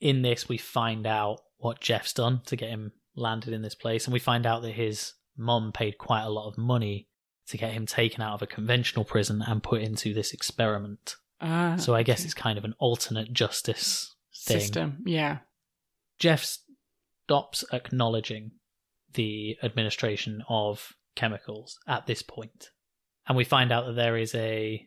In 0.00 0.20
this, 0.22 0.48
we 0.48 0.58
find 0.58 1.06
out 1.06 1.40
what 1.56 1.80
Jeff's 1.80 2.12
done 2.12 2.42
to 2.46 2.56
get 2.56 2.68
him 2.68 2.92
landed 3.14 3.54
in 3.54 3.62
this 3.62 3.74
place, 3.74 4.04
and 4.04 4.12
we 4.12 4.18
find 4.18 4.44
out 4.44 4.60
that 4.62 4.72
his 4.72 5.14
mum 5.36 5.72
paid 5.72 5.96
quite 5.96 6.24
a 6.24 6.30
lot 6.30 6.48
of 6.48 6.58
money 6.58 7.08
to 7.48 7.56
get 7.56 7.72
him 7.72 7.86
taken 7.86 8.20
out 8.22 8.34
of 8.34 8.42
a 8.42 8.46
conventional 8.46 9.04
prison 9.04 9.42
and 9.46 9.62
put 9.62 9.80
into 9.80 10.12
this 10.12 10.32
experiment. 10.32 11.16
Ah, 11.40 11.76
So 11.78 11.94
I 11.94 12.02
guess 12.02 12.20
okay. 12.20 12.24
it's 12.26 12.34
kind 12.34 12.58
of 12.58 12.64
an 12.64 12.74
alternate 12.78 13.32
justice 13.32 14.14
thing. 14.44 14.60
system. 14.60 15.02
Yeah. 15.06 15.38
Jeff 16.18 16.44
stops 17.24 17.64
acknowledging 17.72 18.52
the 19.14 19.56
administration 19.62 20.42
of 20.48 20.92
chemicals 21.14 21.78
at 21.86 22.06
this 22.06 22.22
point. 22.22 22.70
And 23.28 23.36
we 23.36 23.44
find 23.44 23.72
out 23.72 23.86
that 23.86 23.96
there 23.96 24.16
is 24.16 24.34
a 24.34 24.86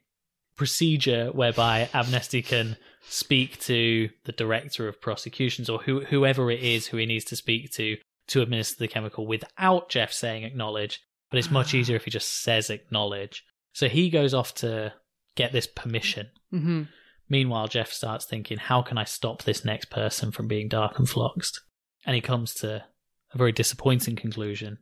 procedure 0.56 1.28
whereby 1.28 1.89
Abnesti 1.93 2.45
can 2.45 2.78
speak 3.08 3.60
to 3.62 4.10
the 4.25 4.32
director 4.32 4.88
of 4.88 5.02
prosecutions 5.02 5.69
or 5.69 5.80
who, 5.80 6.02
whoever 6.02 6.52
it 6.52 6.62
is 6.62 6.88
who 6.88 6.97
he 6.97 7.06
needs 7.06 7.25
to 7.25 7.36
speak 7.36 7.71
to 7.73 7.97
to 8.28 8.41
administer 8.41 8.78
the 8.78 8.88
chemical 8.88 9.25
without 9.25 9.89
Jeff 9.89 10.12
saying 10.12 10.43
acknowledge. 10.43 11.02
But 11.32 11.39
it's 11.39 11.52
much 11.52 11.73
easier 11.73 11.95
if 11.95 12.06
he 12.06 12.12
just 12.12 12.41
says 12.41 12.69
acknowledge. 12.69 13.43
So 13.73 13.88
he 13.88 14.10
goes 14.10 14.34
off 14.34 14.54
to 14.56 14.93
get 15.36 15.52
this 15.52 15.67
permission. 15.67 16.30
hmm 16.52 16.84
Meanwhile, 17.32 17.67
Jeff 17.67 17.93
starts 17.93 18.25
thinking, 18.25 18.58
how 18.58 18.82
can 18.82 18.97
I 18.97 19.04
stop 19.04 19.43
this 19.43 19.63
next 19.63 19.91
person 19.91 20.32
from 20.32 20.47
being 20.47 20.67
Darkenfloxxed? 20.67 21.60
And 22.04 22.15
he 22.15 22.21
comes 22.21 22.56
to 22.56 22.84
a 23.34 23.38
very 23.38 23.52
disappointing 23.52 24.15
conclusion, 24.15 24.80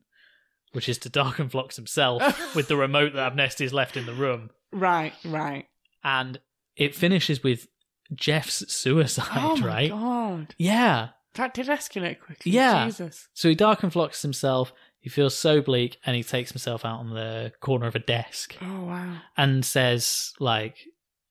which 0.74 0.90
is 0.90 0.98
to 1.00 1.10
Darkenfloxx 1.10 1.76
himself 1.76 2.22
with 2.56 2.68
the 2.68 2.76
remote 2.78 3.14
that 3.14 3.34
Abnesti's 3.34 3.74
left 3.74 3.98
in 3.98 4.06
the 4.06 4.14
room. 4.14 4.50
Right, 4.72 5.14
right. 5.26 5.66
And 6.04 6.40
it 6.76 6.96
finishes 6.96 7.44
with 7.44 7.68
Jeff's 8.14 8.72
suicide, 8.74 9.28
oh 9.36 9.58
my 9.58 9.68
right? 9.68 9.90
god. 9.90 10.56
Yeah. 10.58 11.10
That 11.36 11.54
did 11.54 11.68
escalate 11.68 12.20
quickly. 12.20 12.52
Yeah. 12.52 12.86
Jesus. 12.86 13.28
So 13.34 13.50
he 13.50 13.56
Darkenfloxxes 13.56 14.22
himself. 14.22 14.74
He 15.00 15.10
feels 15.10 15.38
so 15.38 15.62
bleak 15.62 15.98
and 16.06 16.16
he 16.16 16.24
takes 16.24 16.52
himself 16.52 16.84
out 16.84 17.00
on 17.00 17.12
the 17.12 17.54
corner 17.62 17.88
of 17.88 17.96
a 17.96 18.00
desk 18.00 18.56
Oh 18.62 18.84
wow. 18.86 19.18
and 19.38 19.64
says, 19.64 20.34
like, 20.40 20.76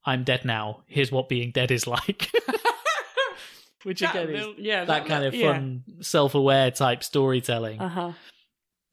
I'm 0.04 0.24
dead 0.24 0.44
now. 0.44 0.82
Here's 0.86 1.10
what 1.12 1.28
being 1.28 1.50
dead 1.50 1.70
is 1.70 1.86
like. 1.86 2.30
Which 3.82 4.00
That 4.00 4.16
again 4.16 4.34
is 4.34 4.46
yeah, 4.58 4.84
that 4.84 5.06
kind 5.06 5.24
of 5.24 5.34
yeah. 5.34 5.52
fun, 5.52 5.84
self-aware 6.00 6.70
type 6.72 7.04
storytelling. 7.04 7.80
Uh-huh. 7.80 8.12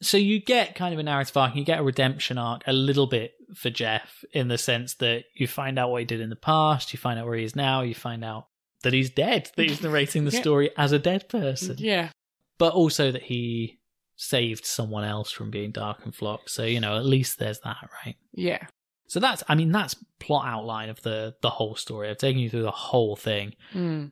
So 0.02 0.18
you 0.18 0.40
get 0.42 0.76
kind 0.76 0.94
of 0.94 1.00
a 1.00 1.04
narrative 1.04 1.36
arc, 1.38 1.52
and 1.52 1.60
you 1.60 1.66
get 1.66 1.80
a 1.80 1.84
redemption 1.84 2.38
arc 2.38 2.64
a 2.68 2.74
little 2.74 3.08
bit 3.08 3.34
for 3.56 3.70
Jeff 3.70 4.24
in 4.34 4.48
the 4.48 4.58
sense 4.58 4.96
that 4.96 5.26
you 5.36 5.48
find 5.48 5.78
out 5.80 5.92
what 5.92 6.00
he 6.02 6.06
did 6.06 6.20
in 6.22 6.30
the 6.30 6.36
past, 6.36 6.92
you 6.94 6.98
find 7.00 7.20
out 7.20 7.26
where 7.26 7.38
he 7.38 7.44
is 7.46 7.56
now, 7.56 7.82
you 7.82 7.94
find 7.96 8.24
out 8.24 8.48
that 8.82 8.92
he's 8.94 9.10
dead, 9.10 9.50
that 9.56 9.64
he's 9.70 9.82
narrating 9.82 10.26
the 10.26 10.32
Yeah. 10.32 10.42
story 10.42 10.72
as 10.76 10.92
a 10.92 11.00
dead 11.00 11.30
person, 11.30 11.76
Yeah. 11.80 12.10
but 12.58 12.74
also 12.74 13.12
that 13.12 13.24
he 13.24 13.80
saved 14.18 14.66
someone 14.66 15.04
else 15.06 15.32
from 15.32 15.52
being 15.52 15.72
dark 15.72 16.04
and 16.04 16.14
flock. 16.16 16.50
So 16.50 16.64
you 16.66 16.80
know, 16.80 16.98
at 16.98 17.06
least 17.06 17.40
there's 17.40 17.60
that, 17.60 17.90
right? 18.06 18.16
Yeah. 18.34 18.66
So 19.08 19.20
that's, 19.20 19.44
I 19.48 19.56
mean, 19.56 19.72
that's 19.72 19.96
plot 20.20 20.46
outline 20.48 20.90
of 20.90 21.02
the 21.04 21.36
the 21.42 21.50
whole 21.52 21.76
story. 21.76 22.10
I've 22.10 22.18
taken 22.18 22.40
you 22.42 22.50
through 22.50 22.64
the 22.64 22.72
whole 22.72 23.16
thing. 23.16 23.54
Mm. 23.74 24.12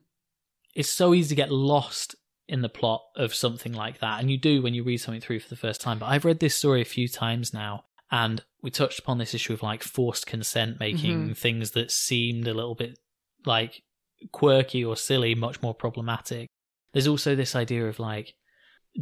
it's 0.74 0.90
so 0.90 1.14
easy 1.14 1.30
to 1.30 1.36
get 1.36 1.52
lost 1.52 2.16
in 2.52 2.62
the 2.62 2.70
plot 2.70 3.02
of 3.16 3.34
something 3.34 3.72
like 3.74 4.00
that. 4.00 4.20
And 4.20 4.30
you 4.30 4.38
do 4.38 4.62
when 4.62 4.74
you 4.74 4.84
read 4.84 4.98
something 4.98 5.22
through 5.22 5.40
for 5.40 5.50
the 5.50 5.56
first 5.56 5.80
time. 5.82 6.00
But 6.00 6.08
I've 6.08 6.26
read 6.26 6.40
this 6.40 6.56
story 6.56 6.82
a 6.82 6.86
few 6.86 7.08
times 7.08 7.54
now. 7.54 7.86
And 8.12 8.44
we 8.62 8.70
touched 8.70 9.00
upon 9.00 9.18
this 9.18 9.34
issue 9.34 9.54
of 9.54 9.64
like 9.64 9.84
forced 9.84 10.28
consent, 10.28 10.80
making 10.80 11.30
Mhm. 11.30 11.38
things 11.38 11.72
that 11.72 11.92
seemed 11.92 12.48
a 12.48 12.54
little 12.54 12.76
bit 12.76 13.00
like 13.46 13.84
quirky 14.32 14.84
or 14.84 14.98
silly 14.98 15.34
much 15.34 15.62
more 15.62 15.74
problematic. 15.74 16.48
There's 16.94 17.08
also 17.08 17.36
this 17.36 17.56
idea 17.56 17.88
of 17.88 18.00
like 18.00 18.36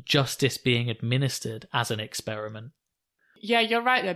justice 0.05 0.57
being 0.59 0.89
administered 0.89 1.67
as 1.73 1.89
an 1.89 1.99
experiment. 1.99 2.71
Yeah, 3.41 3.61
you're 3.61 3.81
right 3.81 4.03
there. 4.03 4.15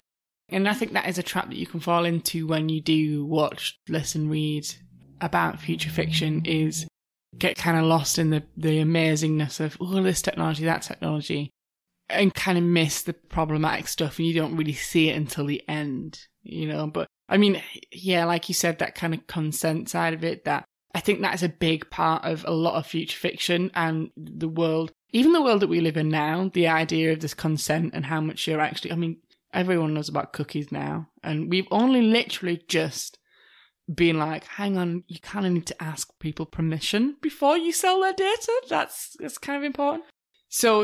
And 0.50 0.70
I 0.70 0.74
think 0.76 0.94
that 0.94 1.10
is 1.10 1.18
a 1.18 1.24
trap 1.24 1.50
that 1.50 1.58
you 1.58 1.66
can 1.66 1.80
fall 1.80 2.06
into 2.06 2.46
when 2.46 2.70
you 2.70 2.82
do 2.82 3.26
watch, 3.26 3.80
listen, 3.90 4.30
read 4.30 4.68
about 5.22 5.60
future 5.60 5.90
fiction 5.90 6.46
is 6.46 6.86
get 7.38 7.58
kind 7.58 7.78
of 7.78 7.86
lost 7.86 8.20
in 8.20 8.30
the, 8.30 8.44
the 8.58 8.80
amazingness 8.80 9.60
of 9.60 9.78
all 9.80 10.02
this 10.02 10.22
technology, 10.22 10.66
that 10.66 10.82
technology, 10.82 11.52
and 12.10 12.34
kind 12.34 12.58
of 12.58 12.64
miss 12.64 13.02
the 13.02 13.14
problematic 13.14 13.88
stuff 13.88 14.20
and 14.20 14.28
you 14.28 14.34
don't 14.34 14.56
really 14.56 14.74
see 14.74 15.10
it 15.10 15.18
until 15.18 15.46
the 15.46 15.62
end, 15.68 16.28
you 16.44 16.68
know. 16.68 16.88
But 16.88 17.08
I 17.30 17.38
mean, 17.38 17.62
yeah, 17.92 18.26
like 18.26 18.50
you 18.50 18.56
said, 18.56 18.80
that 18.80 18.96
kind 18.96 19.14
of 19.14 19.28
consent 19.28 19.90
side 19.90 20.14
of 20.14 20.24
it, 20.24 20.46
that 20.46 20.66
I 20.94 21.00
think 21.00 21.22
that 21.22 21.34
is 21.34 21.44
a 21.44 21.50
big 21.50 21.90
part 21.90 22.24
of 22.24 22.46
a 22.46 22.52
lot 22.52 22.76
of 22.76 22.86
future 22.86 23.18
fiction 23.18 23.72
and 23.74 24.12
the 24.16 24.48
world, 24.48 24.92
even 25.12 25.34
the 25.34 25.42
world 25.42 25.62
that 25.62 25.70
we 25.70 25.82
live 25.82 25.98
in 25.98 26.10
now, 26.10 26.52
the 26.54 26.68
idea 26.68 27.12
of 27.14 27.20
this 27.20 27.34
consent 27.34 27.94
and 27.94 28.06
how 28.06 28.22
much 28.22 28.48
you're 28.48 28.60
actually, 28.60 28.92
I 28.92 28.96
mean, 28.96 29.18
everyone 29.54 29.94
knows 29.94 30.10
about 30.10 30.34
cookies 30.34 30.72
now. 30.72 31.10
And 31.24 31.50
we've 31.50 31.68
only 31.72 32.02
literally 32.02 32.62
just 32.68 33.18
been 33.94 34.18
like, 34.18 34.46
hang 34.46 34.78
on, 34.78 35.04
you 35.08 35.20
kind 35.20 35.46
of 35.46 35.52
need 35.52 35.66
to 35.68 35.84
ask 35.84 36.10
people 36.20 36.46
permission 36.46 37.18
before 37.22 37.58
you 37.58 37.72
sell 37.72 38.02
their 38.02 38.14
data. 38.14 38.52
That's, 38.70 39.16
that's 39.20 39.38
kind 39.38 39.58
of 39.58 39.64
important. 39.64 40.06
So 40.50 40.84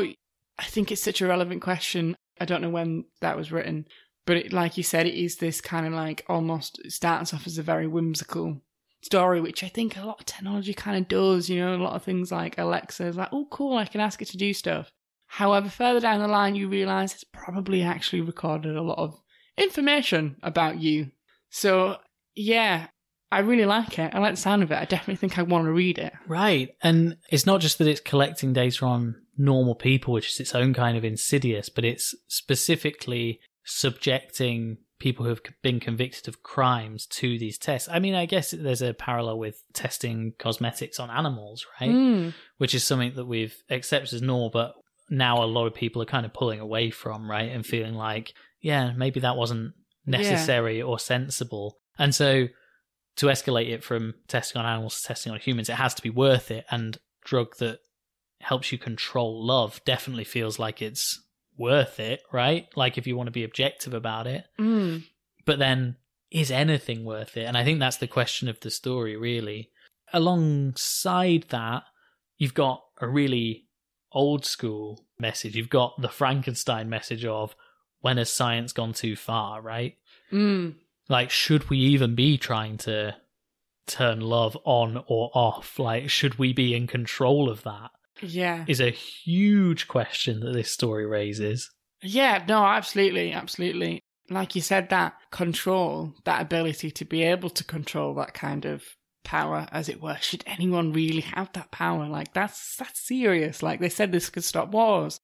I 0.58 0.64
think 0.64 0.90
it's 0.90 1.02
such 1.02 1.20
a 1.20 1.26
relevant 1.26 1.62
question. 1.62 2.16
I 2.40 2.44
don't 2.44 2.62
know 2.62 2.70
when 2.70 3.04
that 3.20 3.36
was 3.36 3.52
written, 3.52 3.86
but 4.26 4.36
it, 4.36 4.52
like 4.52 4.76
you 4.76 4.82
said, 4.82 5.06
it 5.06 5.14
is 5.14 5.36
this 5.36 5.60
kind 5.60 5.86
of 5.86 5.92
like 5.92 6.24
almost 6.28 6.80
starts 6.90 7.32
off 7.32 7.46
as 7.46 7.58
a 7.58 7.62
very 7.62 7.86
whimsical 7.86 8.62
story, 9.02 9.40
which 9.40 9.64
I 9.64 9.68
think 9.68 9.96
a 9.96 10.04
lot 10.04 10.20
of 10.20 10.26
technology 10.26 10.74
kind 10.74 10.98
of 10.98 11.08
does. 11.08 11.48
You 11.48 11.60
know, 11.60 11.74
a 11.74 11.82
lot 11.82 11.94
of 11.94 12.02
things 12.02 12.30
like 12.30 12.58
Alexa 12.58 13.06
is 13.06 13.16
like, 13.16 13.30
oh, 13.32 13.46
cool, 13.50 13.76
I 13.76 13.86
can 13.86 14.00
ask 14.00 14.20
it 14.20 14.28
to 14.28 14.36
do 14.36 14.52
stuff. 14.52 14.90
However, 15.26 15.68
further 15.68 16.00
down 16.00 16.20
the 16.20 16.28
line, 16.28 16.56
you 16.56 16.68
realize 16.68 17.14
it's 17.14 17.24
probably 17.24 17.82
actually 17.82 18.20
recorded 18.20 18.76
a 18.76 18.82
lot 18.82 18.98
of 18.98 19.20
information 19.56 20.36
about 20.42 20.80
you. 20.80 21.12
So, 21.50 21.98
yeah, 22.34 22.88
I 23.32 23.40
really 23.40 23.66
like 23.66 23.98
it. 23.98 24.14
I 24.14 24.18
like 24.18 24.34
the 24.34 24.40
sound 24.40 24.62
of 24.62 24.72
it. 24.72 24.78
I 24.78 24.84
definitely 24.84 25.16
think 25.16 25.38
I 25.38 25.42
want 25.42 25.66
to 25.66 25.72
read 25.72 25.98
it. 25.98 26.12
Right. 26.26 26.70
And 26.82 27.16
it's 27.30 27.46
not 27.46 27.60
just 27.60 27.78
that 27.78 27.88
it's 27.88 28.00
collecting 28.00 28.52
data 28.52 28.84
on 28.84 29.16
normal 29.36 29.74
people, 29.74 30.12
which 30.12 30.32
is 30.32 30.40
its 30.40 30.54
own 30.54 30.74
kind 30.74 30.96
of 30.96 31.04
insidious, 31.04 31.68
but 31.68 31.84
it's 31.84 32.14
specifically 32.28 33.40
subjecting 33.64 34.78
people 34.98 35.24
who 35.24 35.30
have 35.30 35.40
been 35.62 35.80
convicted 35.80 36.28
of 36.28 36.42
crimes 36.42 37.06
to 37.06 37.38
these 37.38 37.56
tests. 37.56 37.88
I 37.90 38.00
mean, 38.00 38.14
I 38.14 38.26
guess 38.26 38.50
there's 38.50 38.82
a 38.82 38.92
parallel 38.92 39.38
with 39.38 39.62
testing 39.72 40.34
cosmetics 40.38 41.00
on 41.00 41.08
animals, 41.08 41.66
right? 41.80 41.90
Mm. 41.90 42.34
Which 42.58 42.74
is 42.74 42.84
something 42.84 43.14
that 43.14 43.26
we've 43.26 43.56
accepted 43.70 44.12
as 44.12 44.22
normal, 44.22 44.50
but 44.50 44.74
now 45.08 45.42
a 45.42 45.46
lot 45.46 45.66
of 45.66 45.74
people 45.74 46.02
are 46.02 46.06
kind 46.06 46.26
of 46.26 46.34
pulling 46.34 46.60
away 46.60 46.90
from, 46.90 47.30
right? 47.30 47.50
And 47.50 47.64
feeling 47.64 47.94
like, 47.94 48.34
yeah, 48.60 48.92
maybe 48.94 49.20
that 49.20 49.36
wasn't 49.36 49.72
necessary 50.04 50.82
or 50.82 50.98
sensible. 50.98 51.78
And 51.98 52.14
so 52.14 52.48
to 53.16 53.26
escalate 53.26 53.68
it 53.70 53.84
from 53.84 54.14
testing 54.28 54.60
on 54.60 54.66
animals 54.66 55.00
to 55.00 55.08
testing 55.08 55.32
on 55.32 55.38
humans, 55.38 55.68
it 55.68 55.74
has 55.74 55.94
to 55.94 56.02
be 56.02 56.10
worth 56.10 56.50
it. 56.50 56.64
And 56.70 56.98
drug 57.24 57.56
that 57.58 57.80
helps 58.40 58.72
you 58.72 58.78
control 58.78 59.44
love 59.44 59.80
definitely 59.84 60.24
feels 60.24 60.58
like 60.58 60.80
it's 60.80 61.22
worth 61.56 62.00
it, 62.00 62.22
right? 62.32 62.68
Like 62.74 62.96
if 62.96 63.06
you 63.06 63.16
want 63.16 63.26
to 63.26 63.32
be 63.32 63.44
objective 63.44 63.92
about 63.92 64.26
it. 64.26 64.44
Mm. 64.58 65.04
But 65.44 65.58
then 65.58 65.96
is 66.30 66.50
anything 66.50 67.04
worth 67.04 67.36
it? 67.36 67.44
And 67.44 67.56
I 67.56 67.64
think 67.64 67.78
that's 67.78 67.98
the 67.98 68.06
question 68.06 68.48
of 68.48 68.60
the 68.60 68.70
story, 68.70 69.16
really. 69.16 69.70
Alongside 70.12 71.46
that, 71.50 71.84
you've 72.38 72.54
got 72.54 72.82
a 73.00 73.08
really 73.08 73.66
old 74.12 74.44
school 74.44 75.06
message. 75.18 75.54
You've 75.54 75.70
got 75.70 76.00
the 76.00 76.08
Frankenstein 76.08 76.88
message 76.88 77.24
of 77.24 77.54
when 78.00 78.16
has 78.16 78.30
science 78.30 78.72
gone 78.72 78.92
too 78.92 79.16
far, 79.16 79.60
right? 79.60 79.96
Mm. 80.32 80.74
Like, 81.10 81.28
should 81.28 81.68
we 81.68 81.78
even 81.78 82.14
be 82.14 82.38
trying 82.38 82.78
to 82.78 83.16
turn 83.86 84.20
love 84.20 84.56
on 84.64 85.02
or 85.08 85.30
off? 85.34 85.78
Like, 85.78 86.08
should 86.08 86.38
we 86.38 86.52
be 86.52 86.74
in 86.74 86.86
control 86.86 87.50
of 87.50 87.64
that? 87.64 87.90
Yeah. 88.22 88.64
is 88.68 88.80
a 88.80 88.90
huge 88.90 89.88
question 89.88 90.40
that 90.40 90.52
this 90.52 90.70
story 90.70 91.06
raises. 91.06 91.70
Yeah, 92.02 92.44
no, 92.46 92.64
absolutely, 92.64 93.32
absolutely. 93.32 94.00
Like 94.28 94.54
you 94.54 94.60
said, 94.60 94.90
that 94.90 95.14
control, 95.32 96.14
that 96.24 96.40
ability 96.40 96.90
to 96.92 97.04
be 97.04 97.24
able 97.24 97.50
to 97.50 97.64
control 97.64 98.14
that 98.14 98.32
kind 98.32 98.64
of 98.64 98.84
power, 99.24 99.66
as 99.72 99.88
it 99.88 100.00
were. 100.00 100.16
Should 100.20 100.44
anyone 100.46 100.92
really 100.92 101.22
have 101.22 101.52
that 101.54 101.70
power? 101.70 102.06
Like 102.06 102.32
that's 102.32 102.76
that's 102.76 103.00
serious. 103.00 103.62
Like 103.62 103.80
they 103.80 103.88
said, 103.88 104.12
this 104.12 104.30
could 104.30 104.44
stop 104.44 104.70
wars. 104.70 105.20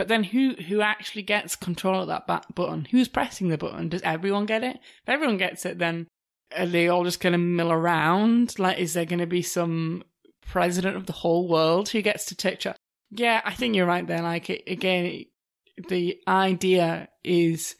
But 0.00 0.08
then 0.08 0.24
who 0.24 0.54
who 0.54 0.80
actually 0.80 1.20
gets 1.20 1.54
control 1.54 2.00
of 2.00 2.06
that 2.06 2.26
bat- 2.26 2.54
button? 2.54 2.86
Who's 2.90 3.06
pressing 3.06 3.50
the 3.50 3.58
button? 3.58 3.90
Does 3.90 4.00
everyone 4.00 4.46
get 4.46 4.64
it? 4.64 4.76
If 4.76 5.08
everyone 5.08 5.36
gets 5.36 5.66
it, 5.66 5.78
then 5.78 6.06
are 6.56 6.64
they 6.64 6.88
all 6.88 7.04
just 7.04 7.20
going 7.20 7.34
to 7.34 7.38
mill 7.38 7.70
around? 7.70 8.58
Like, 8.58 8.78
is 8.78 8.94
there 8.94 9.04
going 9.04 9.18
to 9.18 9.26
be 9.26 9.42
some 9.42 10.02
president 10.46 10.96
of 10.96 11.04
the 11.04 11.12
whole 11.12 11.46
world 11.46 11.90
who 11.90 12.00
gets 12.00 12.24
to 12.24 12.34
take 12.34 12.60
charge? 12.60 12.78
Yeah, 13.10 13.42
I 13.44 13.52
think 13.52 13.76
you're 13.76 13.84
right 13.84 14.06
there. 14.06 14.22
Like, 14.22 14.48
it, 14.48 14.62
again, 14.66 15.26
the 15.90 16.18
idea 16.26 17.10
is 17.22 17.76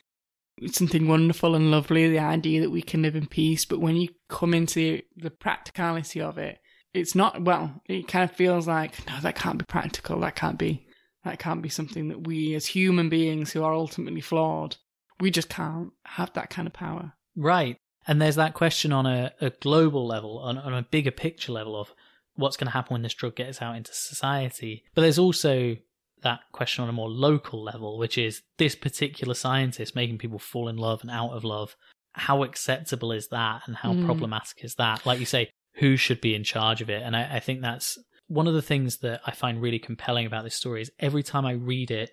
something 0.73 1.09
wonderful 1.09 1.55
and 1.55 1.71
lovely, 1.71 2.11
the 2.11 2.19
idea 2.19 2.61
that 2.61 2.71
we 2.71 2.83
can 2.83 3.01
live 3.01 3.17
in 3.17 3.29
peace. 3.29 3.65
But 3.65 3.81
when 3.81 3.97
you 3.97 4.11
come 4.29 4.53
into 4.53 5.01
the 5.17 5.31
practicality 5.31 6.21
of 6.21 6.37
it, 6.37 6.59
it's 6.93 7.15
not, 7.15 7.41
well, 7.41 7.81
it 7.87 8.09
kind 8.09 8.29
of 8.29 8.37
feels 8.37 8.69
like, 8.69 9.07
no, 9.07 9.19
that 9.23 9.37
can't 9.37 9.59
be 9.59 9.65
practical. 9.65 10.21
That 10.21 10.37
can't 10.37 10.59
be, 10.59 10.87
that 11.25 11.39
can't 11.39 11.63
be 11.63 11.69
something 11.69 12.09
that 12.09 12.27
we 12.27 12.55
as 12.55 12.67
human 12.67 13.09
beings 13.09 13.53
who 13.53 13.63
are 13.63 13.75
ultimately 13.75 14.21
flawed, 14.21 14.77
we 15.21 15.31
just 15.31 15.49
can't 15.49 15.93
have 16.05 16.33
that 16.33 16.51
kind 16.51 16.67
of 16.67 16.73
power. 16.73 17.13
Right. 17.37 17.77
And 18.07 18.21
there's 18.21 18.37
that 18.37 18.55
question 18.55 18.93
on 18.93 19.07
a, 19.07 19.33
a 19.41 19.51
global 19.51 20.07
level, 20.07 20.39
on, 20.39 20.57
on 20.59 20.73
a 20.73 20.83
bigger 20.83 21.11
picture 21.11 21.53
level 21.53 21.79
of 21.79 21.93
what's 22.35 22.57
going 22.57 22.67
to 22.67 22.73
happen 22.73 22.95
when 22.95 23.03
this 23.03 23.15
drug 23.15 23.37
gets 23.37 23.61
out 23.61 23.77
into 23.77 23.93
society. 23.93 24.83
But 24.95 25.03
there's 25.03 25.19
also 25.19 25.77
that 26.23 26.41
question 26.53 26.83
on 26.83 26.89
a 26.89 26.95
more 26.95 27.11
local 27.11 27.63
level, 27.63 27.99
which 27.99 28.17
is 28.17 28.43
this 28.59 28.75
particular 28.75 29.35
scientist 29.35 29.95
making 29.95 30.19
people 30.19 30.39
fall 30.39 30.69
in 30.69 30.77
love 30.77 31.03
and 31.03 31.11
out 31.11 31.33
of 31.33 31.45
love. 31.45 31.77
How 32.13 32.43
acceptable 32.43 33.13
is 33.13 33.29
that 33.29 33.63
and 33.67 33.77
how 33.77 33.93
Mm. 33.93 34.05
problematic 34.07 34.65
is 34.65 34.75
that? 34.77 35.05
Like 35.05 35.21
you 35.21 35.27
say, 35.27 35.51
who 35.75 35.97
should 35.97 36.21
be 36.21 36.35
in 36.35 36.45
charge 36.45 36.81
of 36.83 36.91
it? 36.91 37.03
And 37.03 37.15
I, 37.15 37.37
I 37.37 37.41
think 37.41 37.61
that's 37.61 37.99
one 38.31 38.47
of 38.47 38.55
the 38.55 38.63
things 38.63 38.99
that 38.99 39.21
I 39.27 39.33
find 39.33 39.61
really 39.61 39.81
compelling 39.81 40.25
about 40.25 40.45
this 40.45 40.55
story 40.55 40.83
is 40.83 40.91
every 41.01 41.25
time 41.25 41.45
I 41.45 41.53
read 41.53 41.91
it, 41.91 42.11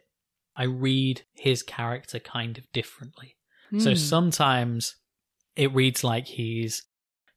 I 0.55 0.63
read 0.63 1.21
his 1.33 1.61
character 1.61 2.17
kind 2.17 2.57
of 2.57 2.63
differently. 2.73 3.35
So 3.77 3.91
Hmm. 3.91 3.95
sometimes 3.95 4.95
it 5.55 5.71
reads 5.75 6.03
like 6.03 6.25
he's 6.25 6.83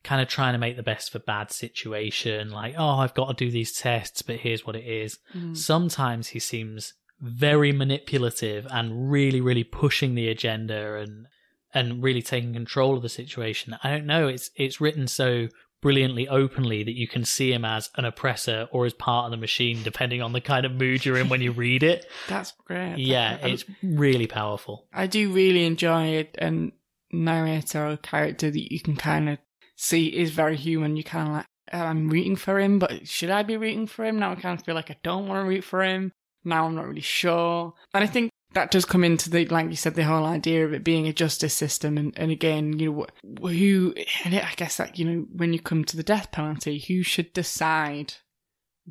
kind 0.02 0.22
of 0.22 0.28
trying 0.28 0.54
to 0.54 0.58
make 0.58 0.76
the 0.76 0.82
best 0.82 1.14
of 1.14 1.20
a 1.20 1.24
bad 1.24 1.50
situation, 1.50 2.50
like, 2.50 2.74
oh, 2.78 3.00
I've 3.00 3.12
got 3.12 3.28
to 3.28 3.44
do 3.44 3.50
these 3.50 3.72
tests, 3.72 4.22
but 4.22 4.36
here's 4.36 4.64
what 4.66 4.76
it 4.76 4.86
is. 4.86 5.18
Mm. 5.34 5.54
Sometimes 5.54 6.28
he 6.28 6.38
seems 6.38 6.94
very 7.20 7.72
manipulative 7.72 8.66
and 8.70 9.10
really, 9.10 9.42
really 9.42 9.64
pushing 9.64 10.14
the 10.14 10.28
agenda 10.28 10.96
and 10.96 11.26
and 11.74 12.02
really 12.02 12.22
taking 12.22 12.52
control 12.54 12.96
of 12.96 13.02
the 13.02 13.08
situation. 13.10 13.76
I 13.84 13.90
don't 13.90 14.06
know, 14.06 14.26
it's 14.26 14.50
it's 14.56 14.80
written 14.80 15.06
so 15.06 15.48
brilliantly 15.82 16.28
openly 16.28 16.82
that 16.82 16.94
you 16.96 17.08
can 17.08 17.24
see 17.24 17.52
him 17.52 17.64
as 17.64 17.90
an 17.96 18.04
oppressor 18.04 18.68
or 18.70 18.86
as 18.86 18.92
part 18.94 19.24
of 19.26 19.30
the 19.30 19.36
machine, 19.36 19.82
depending 19.82 20.20
on 20.22 20.32
the 20.32 20.40
kind 20.40 20.66
of 20.66 20.72
mood 20.72 21.04
you're 21.04 21.16
in 21.18 21.28
when 21.28 21.40
you 21.40 21.52
read 21.52 21.82
it. 21.82 22.06
That's 22.28 22.52
great. 22.64 22.98
Yeah, 22.98 23.38
I- 23.42 23.48
it's 23.48 23.64
really 23.82 24.26
powerful. 24.26 24.86
I 24.92 25.06
do 25.06 25.32
really 25.32 25.64
enjoy 25.64 26.06
it, 26.16 26.34
and 26.38 26.72
narrator 27.12 27.86
or 27.88 27.96
character 27.96 28.50
that 28.50 28.72
you 28.72 28.80
can 28.80 28.96
kind 28.96 29.28
of 29.28 29.38
see 29.76 30.06
is 30.06 30.30
very 30.30 30.56
human. 30.56 30.96
You 30.96 31.04
kind 31.04 31.28
of 31.28 31.34
like, 31.34 31.46
"Oh, 31.72 31.78
I'm 31.78 32.08
rooting 32.08 32.36
for 32.36 32.58
him, 32.60 32.78
but 32.78 33.08
should 33.08 33.30
I 33.30 33.42
be 33.42 33.56
rooting 33.56 33.86
for 33.86 34.04
him? 34.04 34.18
Now 34.18 34.32
I 34.32 34.34
kind 34.36 34.58
of 34.58 34.64
feel 34.64 34.74
like 34.74 34.90
I 34.90 34.96
don't 35.02 35.26
want 35.26 35.44
to 35.44 35.48
root 35.48 35.64
for 35.64 35.82
him. 35.82 36.12
Now 36.44 36.66
I'm 36.66 36.74
not 36.74 36.86
really 36.86 37.00
sure. 37.00 37.74
And 37.92 38.02
I 38.04 38.06
think 38.06 38.29
that 38.52 38.70
does 38.70 38.84
come 38.84 39.04
into 39.04 39.30
the, 39.30 39.46
like 39.46 39.70
you 39.70 39.76
said, 39.76 39.94
the 39.94 40.04
whole 40.04 40.24
idea 40.24 40.64
of 40.64 40.72
it 40.72 40.84
being 40.84 41.06
a 41.06 41.12
justice 41.12 41.54
system. 41.54 41.96
And, 41.96 42.12
and 42.16 42.30
again, 42.30 42.78
you 42.78 42.92
know, 42.92 43.48
who, 43.48 43.94
and 44.24 44.34
I 44.34 44.52
guess 44.56 44.76
that, 44.78 44.98
you 44.98 45.04
know, 45.04 45.26
when 45.32 45.52
you 45.52 45.60
come 45.60 45.84
to 45.84 45.96
the 45.96 46.02
death 46.02 46.32
penalty, 46.32 46.78
who 46.78 47.02
should 47.02 47.32
decide 47.32 48.14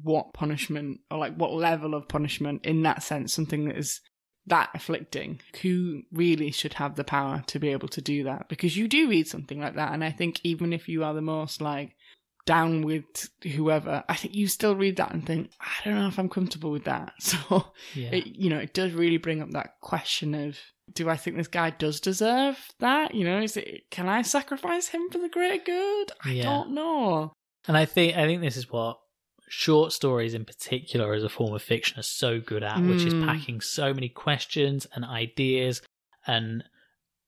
what 0.01 0.33
punishment 0.33 1.01
or 1.11 1.17
like 1.17 1.35
what 1.35 1.53
level 1.53 1.93
of 1.93 2.07
punishment 2.07 2.65
in 2.65 2.83
that 2.83 3.03
sense, 3.03 3.33
something 3.33 3.67
that 3.67 3.77
is 3.77 3.99
that 4.47 4.69
afflicting, 4.73 5.41
who 5.61 6.01
really 6.11 6.51
should 6.51 6.73
have 6.75 6.95
the 6.95 7.03
power 7.03 7.43
to 7.47 7.59
be 7.59 7.69
able 7.69 7.87
to 7.89 8.01
do 8.01 8.23
that? 8.23 8.49
Because 8.49 8.75
you 8.75 8.87
do 8.87 9.09
read 9.09 9.27
something 9.27 9.59
like 9.59 9.75
that, 9.75 9.93
and 9.93 10.03
I 10.03 10.11
think 10.11 10.39
even 10.43 10.73
if 10.73 10.87
you 10.87 11.03
are 11.03 11.13
the 11.13 11.21
most 11.21 11.61
like 11.61 11.95
down 12.45 12.81
with 12.81 13.29
whoever, 13.43 14.03
I 14.09 14.15
think 14.15 14.33
you 14.33 14.47
still 14.47 14.75
read 14.75 14.97
that 14.97 15.13
and 15.13 15.25
think, 15.25 15.51
I 15.61 15.83
don't 15.85 15.95
know 15.95 16.07
if 16.07 16.17
I'm 16.17 16.29
comfortable 16.29 16.71
with 16.71 16.85
that. 16.85 17.13
So, 17.19 17.71
Yeah. 17.93 18.15
it, 18.15 18.27
you 18.27 18.49
know, 18.49 18.57
it 18.57 18.73
does 18.73 18.93
really 18.93 19.17
bring 19.17 19.41
up 19.41 19.51
that 19.51 19.79
question 19.81 20.33
of, 20.33 20.57
do 20.93 21.09
I 21.09 21.17
think 21.17 21.37
this 21.37 21.47
guy 21.47 21.69
does 21.69 21.99
deserve 21.99 22.57
that? 22.79 23.13
You 23.13 23.23
know, 23.25 23.41
is 23.41 23.55
it, 23.57 23.83
can 23.91 24.07
I 24.09 24.23
sacrifice 24.23 24.87
him 24.87 25.09
for 25.11 25.19
the 25.19 25.29
greater 25.29 25.63
good? 25.63 26.11
I 26.23 26.31
Yeah. 26.31 26.43
don't 26.43 26.71
know. 26.71 27.33
And 27.67 27.77
I 27.77 27.85
think 27.85 28.17
I 28.17 28.25
think 28.25 28.41
this 28.41 28.57
is 28.57 28.71
what 28.71 28.97
short 29.47 29.91
stories 29.93 30.33
in 30.33 30.45
particular 30.45 31.13
as 31.13 31.23
a 31.23 31.29
form 31.29 31.53
of 31.53 31.61
fiction 31.61 31.99
are 31.99 32.03
so 32.03 32.39
good 32.39 32.63
at, 32.63 32.83
which 32.83 33.05
is 33.05 33.13
Mm. 33.13 33.25
packing 33.25 33.61
so 33.61 33.93
many 33.93 34.09
questions 34.09 34.87
and 34.93 35.03
ideas 35.05 35.81
and 36.25 36.63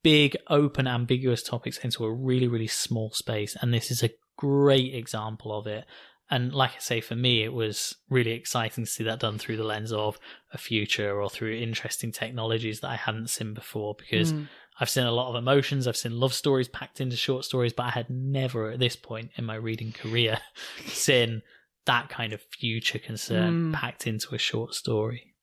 big 0.04 0.36
open 0.48 0.88
ambiguous 0.88 1.44
topics 1.44 1.78
into 1.80 2.04
a 2.04 2.12
really 2.12 2.48
really 2.48 2.66
small 2.68 3.12
space 3.12 3.56
and 3.62 3.72
this 3.72 3.92
is 3.92 4.02
a 4.02 4.10
great 4.42 4.94
example 4.96 5.52
of 5.58 5.68
it 5.68 5.86
and 6.30 6.54
like 6.54 6.72
i 6.76 6.80
say 6.80 7.00
for 7.02 7.16
me 7.16 7.44
it 7.44 7.54
was 7.54 7.96
really 8.10 8.32
exciting 8.32 8.84
to 8.86 8.90
see 8.90 9.04
that 9.04 9.20
done 9.20 9.38
through 9.38 9.58
the 9.58 9.64
lens 9.74 9.92
of 9.92 10.18
a 10.54 10.58
future 10.58 11.22
or 11.22 11.30
through 11.30 11.54
interesting 11.56 12.12
technologies 12.12 12.80
that 12.80 12.90
i 12.90 12.96
hadn't 12.96 13.30
seen 13.30 13.54
before 13.54 13.96
because 13.98 14.34
Mm. 14.34 14.48
I've 14.80 14.90
seen 14.90 15.06
a 15.06 15.12
lot 15.12 15.30
of 15.30 15.36
emotions. 15.36 15.86
I've 15.86 15.98
seen 15.98 16.20
love 16.20 16.34
stories 16.34 16.68
packed 16.68 17.02
into 17.02 17.16
short 17.16 17.46
stories, 17.46 17.74
but 17.74 17.84
I 17.84 17.90
had 17.92 18.10
never 18.10 18.72
at 18.72 18.80
this 18.80 18.96
point 18.96 19.30
in 19.36 19.44
my 19.46 19.54
reading 19.54 19.92
career 19.92 20.40
seen 20.88 21.44
that 21.86 22.10
kind 22.10 22.34
of 22.34 22.42
future 22.42 22.98
concern 22.98 23.54
Mm. 23.54 23.74
packed 23.74 24.08
into 24.08 24.34
a 24.34 24.40
short 24.40 24.74
story. 24.74 25.36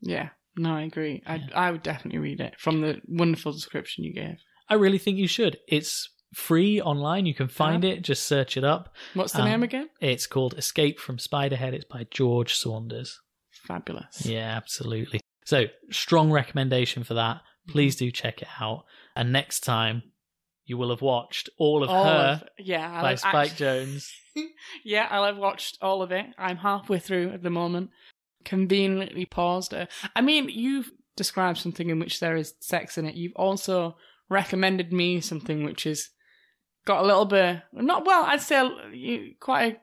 Yeah, 0.00 0.30
no, 0.56 0.70
I 0.74 0.82
agree. 0.82 1.22
I 1.26 1.42
I 1.54 1.70
would 1.70 1.82
definitely 1.82 2.20
read 2.20 2.40
it 2.40 2.54
from 2.58 2.80
the 2.80 2.92
wonderful 3.06 3.52
description 3.52 4.04
you 4.04 4.14
gave. 4.14 4.36
I 4.70 4.74
really 4.74 4.98
think 4.98 5.18
you 5.18 5.28
should. 5.28 5.58
It's 5.66 6.08
free 6.34 6.80
online. 6.80 7.26
You 7.26 7.34
can 7.34 7.48
find 7.48 7.84
it. 7.84 8.02
Just 8.02 8.26
search 8.26 8.56
it 8.56 8.64
up. 8.64 8.94
What's 9.14 9.32
the 9.32 9.40
Um, 9.42 9.48
name 9.48 9.62
again? 9.62 9.88
It's 10.00 10.26
called 10.26 10.54
Escape 10.58 10.98
from 11.00 11.16
Spiderhead. 11.18 11.72
It's 11.72 11.84
by 11.84 12.06
George 12.10 12.54
Saunders. 12.54 13.18
Fabulous. 13.66 14.24
Yeah, 14.26 14.56
absolutely. 14.56 15.20
So, 15.46 15.64
strong 15.90 16.30
recommendation 16.30 17.04
for 17.04 17.14
that. 17.14 17.40
Please 17.68 17.96
do 17.96 18.10
check 18.10 18.42
it 18.42 18.48
out. 18.60 18.84
And 19.16 19.32
next 19.32 19.60
time, 19.60 20.02
you 20.64 20.76
will 20.76 20.90
have 20.90 21.00
watched 21.02 21.48
all 21.58 21.82
of 21.82 21.88
All 21.90 22.04
her 22.04 22.10
of- 22.42 22.44
yeah, 22.58 22.90
I'll 22.96 23.02
by 23.02 23.10
have 23.10 23.20
Spike 23.20 23.50
act- 23.50 23.58
Jones. 23.58 24.12
yeah, 24.84 25.08
I'll 25.10 25.24
have 25.24 25.38
watched 25.38 25.78
all 25.80 26.02
of 26.02 26.12
it. 26.12 26.26
I'm 26.38 26.58
halfway 26.58 26.98
through 26.98 27.30
at 27.30 27.42
the 27.42 27.50
moment. 27.50 27.90
Conveniently 28.44 29.26
paused. 29.26 29.72
it. 29.72 29.90
I 30.14 30.20
mean, 30.20 30.48
you've 30.48 30.90
described 31.16 31.58
something 31.58 31.90
in 31.90 31.98
which 31.98 32.20
there 32.20 32.36
is 32.36 32.54
sex 32.60 32.96
in 32.96 33.06
it. 33.06 33.14
You've 33.16 33.36
also 33.36 33.96
recommended 34.30 34.92
me 34.92 35.20
something 35.20 35.64
which 35.64 35.86
is 35.86 36.10
got 36.88 37.04
a 37.04 37.06
little 37.06 37.24
bit 37.26 37.62
not 37.72 38.04
well. 38.06 38.24
I'd 38.24 38.40
say 38.40 38.68
you- 38.92 39.34
quite 39.38 39.80